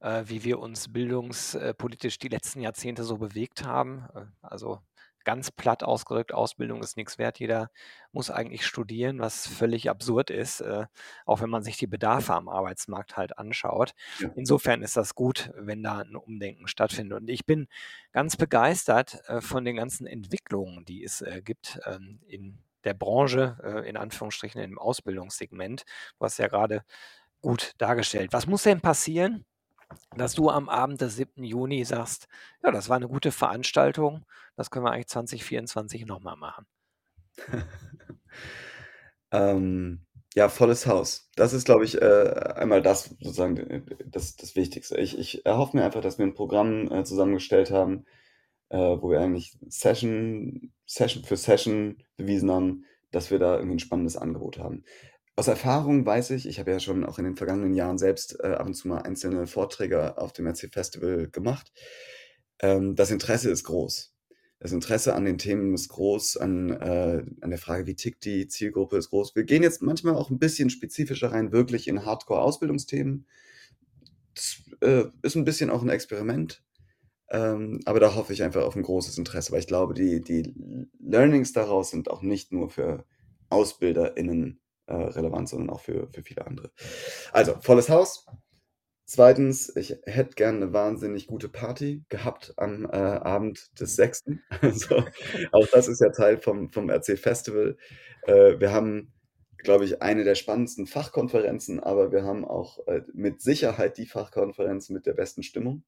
äh, 0.00 0.24
wie 0.26 0.42
wir 0.42 0.58
uns 0.58 0.92
bildungspolitisch 0.92 2.18
die 2.18 2.28
letzten 2.28 2.60
Jahrzehnte 2.60 3.04
so 3.04 3.18
bewegt 3.18 3.64
haben. 3.64 4.06
Äh, 4.14 4.24
also 4.40 4.80
ganz 5.26 5.50
platt 5.50 5.82
ausgedrückt, 5.82 6.32
Ausbildung 6.32 6.80
ist 6.82 6.96
nichts 6.96 7.18
wert. 7.18 7.40
Jeder 7.40 7.68
muss 8.12 8.30
eigentlich 8.30 8.64
studieren, 8.64 9.18
was 9.18 9.48
völlig 9.48 9.90
absurd 9.90 10.30
ist, 10.30 10.60
äh, 10.60 10.86
auch 11.26 11.40
wenn 11.42 11.50
man 11.50 11.64
sich 11.64 11.76
die 11.76 11.88
Bedarfe 11.88 12.32
am 12.32 12.48
Arbeitsmarkt 12.48 13.16
halt 13.16 13.36
anschaut. 13.36 13.92
Ja. 14.20 14.30
Insofern 14.36 14.82
ist 14.82 14.96
das 14.96 15.16
gut, 15.16 15.50
wenn 15.56 15.82
da 15.82 15.98
ein 15.98 16.14
Umdenken 16.14 16.68
stattfindet. 16.68 17.20
Und 17.20 17.28
ich 17.28 17.44
bin 17.44 17.66
ganz 18.12 18.36
begeistert 18.36 19.20
äh, 19.28 19.40
von 19.40 19.64
den 19.64 19.76
ganzen 19.76 20.06
Entwicklungen, 20.06 20.84
die 20.84 21.02
es 21.02 21.22
äh, 21.22 21.42
gibt 21.44 21.80
ähm, 21.84 22.20
in 22.28 22.58
der 22.84 22.94
Branche, 22.94 23.82
in 23.84 23.96
Anführungsstrichen 23.96 24.60
im 24.60 24.78
Ausbildungssegment. 24.78 25.82
Du 26.20 26.24
hast 26.24 26.38
ja 26.38 26.46
gerade 26.46 26.84
gut 27.40 27.72
dargestellt. 27.78 28.32
Was 28.32 28.46
muss 28.46 28.62
denn 28.62 28.80
passieren, 28.80 29.44
dass 30.16 30.34
du 30.34 30.50
am 30.50 30.68
Abend 30.68 31.00
des 31.00 31.16
7. 31.16 31.44
Juni 31.44 31.84
sagst, 31.84 32.28
ja, 32.62 32.70
das 32.70 32.88
war 32.88 32.96
eine 32.96 33.08
gute 33.08 33.32
Veranstaltung, 33.32 34.24
das 34.56 34.70
können 34.70 34.84
wir 34.84 34.92
eigentlich 34.92 35.08
2024 35.08 36.06
nochmal 36.06 36.36
machen. 36.36 36.66
ähm, 39.30 40.06
ja, 40.34 40.48
volles 40.48 40.86
Haus. 40.86 41.30
Das 41.34 41.52
ist, 41.52 41.64
glaube 41.64 41.84
ich, 41.84 42.00
äh, 42.00 42.52
einmal 42.56 42.82
das 42.82 43.16
sozusagen 43.20 43.86
das, 44.04 44.36
das 44.36 44.54
Wichtigste. 44.56 44.98
Ich, 44.98 45.18
ich 45.18 45.46
erhoffe 45.46 45.76
mir 45.76 45.84
einfach, 45.84 46.02
dass 46.02 46.18
wir 46.18 46.26
ein 46.26 46.34
Programm 46.34 46.90
äh, 46.92 47.04
zusammengestellt 47.04 47.70
haben, 47.70 48.04
äh, 48.68 48.76
wo 48.76 49.10
wir 49.10 49.20
eigentlich 49.20 49.56
Session, 49.68 50.72
Session 50.84 51.24
für 51.24 51.36
Session 51.36 52.02
bewiesen 52.16 52.50
haben, 52.50 52.84
dass 53.12 53.30
wir 53.30 53.38
da 53.38 53.56
irgendwie 53.56 53.76
ein 53.76 53.80
spannendes 53.80 54.16
Angebot 54.16 54.58
haben. 54.58 54.84
Aus 55.38 55.48
Erfahrung 55.48 56.06
weiß 56.06 56.30
ich, 56.30 56.46
ich 56.46 56.58
habe 56.58 56.70
ja 56.70 56.80
schon 56.80 57.04
auch 57.04 57.18
in 57.18 57.26
den 57.26 57.36
vergangenen 57.36 57.74
Jahren 57.74 57.98
selbst 57.98 58.40
äh, 58.40 58.46
ab 58.46 58.66
und 58.66 58.72
zu 58.72 58.88
mal 58.88 59.02
einzelne 59.02 59.46
Vorträge 59.46 60.16
auf 60.16 60.32
dem 60.32 60.46
RC 60.46 60.72
Festival 60.72 61.28
gemacht. 61.28 61.72
Ähm, 62.60 62.94
das 62.96 63.10
Interesse 63.10 63.50
ist 63.50 63.64
groß. 63.64 64.14
Das 64.60 64.72
Interesse 64.72 65.14
an 65.14 65.26
den 65.26 65.36
Themen 65.36 65.74
ist 65.74 65.90
groß, 65.90 66.38
an, 66.38 66.70
äh, 66.70 67.22
an 67.42 67.50
der 67.50 67.58
Frage, 67.58 67.86
wie 67.86 67.94
tickt 67.94 68.24
die 68.24 68.48
Zielgruppe, 68.48 68.96
ist 68.96 69.10
groß. 69.10 69.36
Wir 69.36 69.44
gehen 69.44 69.62
jetzt 69.62 69.82
manchmal 69.82 70.14
auch 70.14 70.30
ein 70.30 70.38
bisschen 70.38 70.70
spezifischer 70.70 71.32
rein, 71.32 71.52
wirklich 71.52 71.86
in 71.86 72.06
Hardcore-Ausbildungsthemen. 72.06 73.26
Das 74.32 74.62
äh, 74.80 75.04
ist 75.20 75.36
ein 75.36 75.44
bisschen 75.44 75.68
auch 75.68 75.82
ein 75.82 75.90
Experiment. 75.90 76.64
Ähm, 77.28 77.80
aber 77.84 78.00
da 78.00 78.14
hoffe 78.14 78.32
ich 78.32 78.42
einfach 78.42 78.62
auf 78.62 78.74
ein 78.74 78.82
großes 78.82 79.18
Interesse, 79.18 79.52
weil 79.52 79.60
ich 79.60 79.66
glaube, 79.66 79.92
die, 79.92 80.22
die 80.22 80.54
Learnings 80.98 81.52
daraus 81.52 81.90
sind 81.90 82.10
auch 82.10 82.22
nicht 82.22 82.52
nur 82.52 82.70
für 82.70 83.04
AusbilderInnen 83.50 84.60
äh, 84.86 84.94
relevant, 84.94 85.48
sondern 85.48 85.70
auch 85.70 85.80
für, 85.80 86.08
für 86.12 86.22
viele 86.22 86.46
andere. 86.46 86.70
Also, 87.32 87.56
volles 87.60 87.88
Haus. 87.88 88.26
Zweitens, 89.08 89.74
ich 89.76 89.96
hätte 90.04 90.34
gerne 90.34 90.56
eine 90.56 90.72
wahnsinnig 90.72 91.28
gute 91.28 91.48
Party 91.48 92.04
gehabt 92.08 92.54
am 92.56 92.86
äh, 92.86 92.96
Abend 92.96 93.80
des 93.80 93.94
6. 93.96 94.24
Also, 94.60 95.04
auch 95.52 95.66
das 95.72 95.86
ist 95.86 96.00
ja 96.00 96.10
Teil 96.10 96.38
vom, 96.38 96.72
vom 96.72 96.90
RC 96.90 97.16
Festival. 97.16 97.76
Äh, 98.22 98.58
wir 98.58 98.72
haben, 98.72 99.12
glaube 99.58 99.84
ich, 99.84 100.02
eine 100.02 100.24
der 100.24 100.34
spannendsten 100.34 100.86
Fachkonferenzen, 100.88 101.78
aber 101.78 102.10
wir 102.10 102.24
haben 102.24 102.44
auch 102.44 102.84
äh, 102.88 103.02
mit 103.12 103.40
Sicherheit 103.40 103.96
die 103.96 104.06
Fachkonferenz 104.06 104.90
mit 104.90 105.06
der 105.06 105.14
besten 105.14 105.44
Stimmung. 105.44 105.84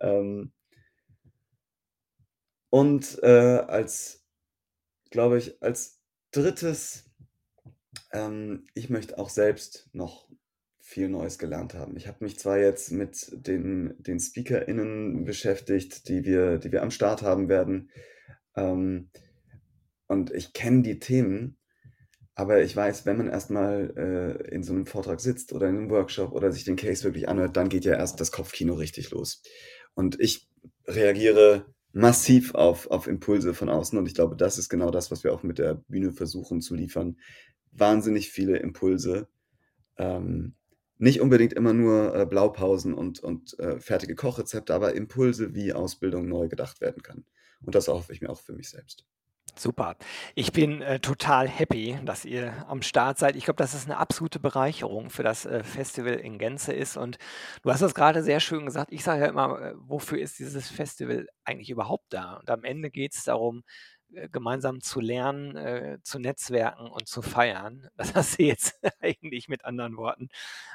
Ähm, 0.00 0.52
und 2.70 3.18
äh, 3.24 3.26
als, 3.66 4.24
glaube 5.10 5.38
ich, 5.38 5.60
als 5.60 6.00
drittes 6.30 7.09
ähm, 8.12 8.66
ich 8.74 8.90
möchte 8.90 9.18
auch 9.18 9.28
selbst 9.28 9.88
noch 9.92 10.28
viel 10.80 11.08
Neues 11.08 11.38
gelernt 11.38 11.74
haben. 11.74 11.96
Ich 11.96 12.08
habe 12.08 12.24
mich 12.24 12.38
zwar 12.38 12.58
jetzt 12.58 12.90
mit 12.90 13.28
den, 13.32 13.94
den 13.98 14.18
SpeakerInnen 14.18 15.24
beschäftigt, 15.24 16.08
die 16.08 16.24
wir, 16.24 16.58
die 16.58 16.72
wir 16.72 16.82
am 16.82 16.90
Start 16.90 17.22
haben 17.22 17.48
werden. 17.48 17.90
Ähm, 18.56 19.10
und 20.06 20.32
ich 20.32 20.52
kenne 20.52 20.82
die 20.82 20.98
Themen, 20.98 21.56
aber 22.34 22.62
ich 22.62 22.74
weiß, 22.74 23.06
wenn 23.06 23.18
man 23.18 23.28
erstmal 23.28 23.92
äh, 23.96 24.54
in 24.54 24.64
so 24.64 24.72
einem 24.72 24.86
Vortrag 24.86 25.20
sitzt 25.20 25.52
oder 25.52 25.68
in 25.68 25.76
einem 25.76 25.90
Workshop 25.90 26.32
oder 26.32 26.50
sich 26.50 26.64
den 26.64 26.76
Case 26.76 27.04
wirklich 27.04 27.28
anhört, 27.28 27.56
dann 27.56 27.68
geht 27.68 27.84
ja 27.84 27.94
erst 27.94 28.20
das 28.20 28.32
Kopfkino 28.32 28.74
richtig 28.74 29.10
los. 29.10 29.42
Und 29.94 30.18
ich 30.18 30.48
reagiere 30.86 31.66
massiv 31.92 32.54
auf, 32.54 32.90
auf 32.90 33.06
Impulse 33.06 33.54
von 33.54 33.68
außen 33.68 33.98
und 33.98 34.06
ich 34.06 34.14
glaube, 34.14 34.36
das 34.36 34.58
ist 34.58 34.68
genau 34.68 34.90
das, 34.90 35.10
was 35.10 35.22
wir 35.22 35.32
auch 35.32 35.42
mit 35.42 35.58
der 35.58 35.74
Bühne 35.74 36.12
versuchen 36.12 36.60
zu 36.60 36.74
liefern 36.74 37.16
wahnsinnig 37.72 38.30
viele 38.30 38.58
Impulse, 38.58 39.28
ähm, 39.96 40.54
nicht 40.98 41.20
unbedingt 41.20 41.54
immer 41.54 41.72
nur 41.72 42.14
äh, 42.14 42.26
Blaupausen 42.26 42.92
und, 42.92 43.20
und 43.20 43.58
äh, 43.58 43.80
fertige 43.80 44.14
Kochrezepte, 44.14 44.74
aber 44.74 44.94
Impulse, 44.94 45.54
wie 45.54 45.72
Ausbildung 45.72 46.28
neu 46.28 46.48
gedacht 46.48 46.80
werden 46.80 47.02
kann. 47.02 47.24
Und 47.62 47.74
das 47.74 47.88
hoffe 47.88 48.12
ich 48.12 48.20
mir 48.20 48.30
auch 48.30 48.40
für 48.40 48.52
mich 48.52 48.68
selbst. 48.68 49.06
Super. 49.56 49.96
Ich 50.34 50.52
bin 50.52 50.80
äh, 50.80 51.00
total 51.00 51.48
happy, 51.48 51.98
dass 52.04 52.24
ihr 52.24 52.66
am 52.68 52.82
Start 52.82 53.18
seid. 53.18 53.36
Ich 53.36 53.44
glaube, 53.44 53.58
dass 53.58 53.74
es 53.74 53.84
eine 53.84 53.96
absolute 53.96 54.38
Bereicherung 54.38 55.10
für 55.10 55.22
das 55.22 55.44
äh, 55.44 55.64
Festival 55.64 56.14
in 56.14 56.38
Gänze 56.38 56.72
ist. 56.72 56.96
Und 56.96 57.18
du 57.62 57.70
hast 57.70 57.82
das 57.82 57.94
gerade 57.94 58.22
sehr 58.22 58.40
schön 58.40 58.64
gesagt. 58.64 58.92
Ich 58.92 59.02
sage 59.02 59.22
ja 59.22 59.28
immer, 59.28 59.60
äh, 59.60 59.74
wofür 59.76 60.18
ist 60.18 60.38
dieses 60.38 60.68
Festival 60.70 61.26
eigentlich 61.44 61.70
überhaupt 61.70 62.12
da? 62.12 62.34
Und 62.34 62.50
am 62.50 62.64
Ende 62.64 62.90
geht 62.90 63.14
es 63.14 63.24
darum, 63.24 63.62
gemeinsam 64.32 64.80
zu 64.80 65.00
lernen, 65.00 65.56
äh, 65.56 65.98
zu 66.02 66.18
netzwerken 66.18 66.86
und 66.88 67.08
zu 67.08 67.22
feiern. 67.22 67.88
Das 67.96 68.14
hast 68.14 68.38
du 68.38 68.44
jetzt 68.44 68.78
eigentlich 69.00 69.48
mit 69.48 69.64
anderen 69.64 69.96
Worten 69.96 70.28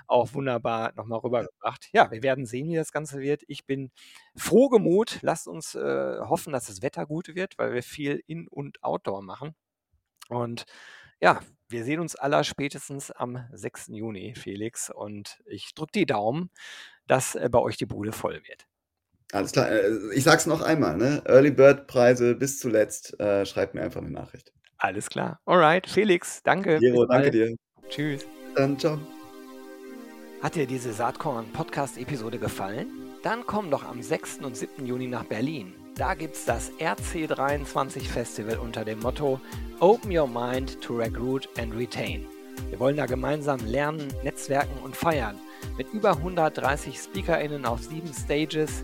auch 0.08 0.34
wunderbar 0.34 0.94
nochmal 0.96 1.20
rübergebracht. 1.20 1.90
Ja, 1.92 2.12
wir 2.12 2.24
werden 2.24 2.46
sehen, 2.46 2.70
wie 2.70 2.76
das 2.76 2.92
Ganze 2.92 3.20
wird. 3.20 3.44
Ich 3.48 3.66
bin 3.66 3.92
froh 4.36 4.70
gemut. 4.70 5.20
Lasst 5.22 5.48
uns 5.48 5.76
äh, 5.76 6.20
hoffen, 6.20 6.54
dass 6.54 6.68
das 6.68 6.82
Wetter 6.82 7.06
gut 7.06 7.36
wird, 7.36 7.58
weil 7.58 7.74
wir 7.74 7.84
viel 7.84 8.24
In- 8.28 8.48
und 8.48 8.84
Outdoor 8.84 9.22
machen. 9.22 9.56
Und 10.30 10.66
ja, 11.22 11.40
wir 11.70 11.84
sehen 11.84 12.00
uns 12.00 12.16
aller 12.16 12.44
spätestens 12.44 13.12
am 13.12 13.48
6. 13.52 13.88
Juni, 13.88 14.36
Felix. 14.36 14.90
Und 14.90 15.42
ich 15.46 15.74
drücke 15.74 15.94
die 15.96 16.06
Daumen, 16.06 16.52
dass 17.08 17.36
äh, 17.36 17.50
bei 17.52 17.60
euch 17.60 17.78
die 17.78 17.86
Bude 17.86 18.12
voll 18.12 18.44
wird. 18.48 18.68
Alles 19.32 19.52
klar. 19.52 19.70
Äh, 19.70 19.92
ich 20.14 20.24
sag's 20.24 20.46
noch 20.46 20.62
einmal, 20.62 20.98
ne? 20.98 21.22
Early 21.26 21.52
Bird 21.52 21.88
Preise 21.88 22.36
bis 22.36 22.60
zuletzt. 22.60 23.20
Äh, 23.20 23.46
schreibt 23.46 23.74
mir 23.76 23.82
einfach 23.82 24.02
eine 24.02 24.12
Nachricht. 24.12 24.52
Alles 24.78 25.10
klar. 25.10 25.40
Alright, 25.46 25.88
Felix, 25.88 26.44
danke. 26.44 26.78
Jero, 26.80 27.06
danke 27.06 27.32
dir. 27.32 27.56
Tschüss. 27.90 28.26
Dann 28.56 28.78
ciao. 28.78 29.00
Hat 30.42 30.56
dir 30.56 30.68
diese 30.68 30.94
Saatkorn 30.94 31.52
Podcast 31.54 31.98
Episode 31.98 32.38
gefallen? 32.38 32.88
Dann 33.24 33.46
komm 33.46 33.72
doch 33.72 33.84
am 33.84 34.02
6. 34.02 34.40
und 34.44 34.56
7. 34.56 34.86
Juni 34.86 35.08
nach 35.08 35.24
Berlin. 35.24 35.74
Da 35.96 36.14
gibt's 36.14 36.46
das 36.46 36.72
RC23 36.74 38.02
Festival 38.02 38.58
unter 38.58 38.86
dem 38.86 39.00
Motto 39.00 39.40
Open 39.80 40.16
Your 40.16 40.28
Mind 40.28 40.80
to 40.82 40.98
Recruit 40.98 41.50
and 41.58 41.74
Retain. 41.76 42.26
Wir 42.70 42.80
wollen 42.80 42.98
da 42.98 43.06
gemeinsam 43.06 43.60
lernen, 43.66 44.14
netzwerken 44.24 44.78
und 44.84 44.96
feiern. 44.96 45.40
Mit 45.78 45.92
über 45.94 46.12
130 46.12 47.00
SpeakerInnen 47.00 47.66
auf 47.66 47.82
sieben 47.82 48.14
Stages, 48.14 48.84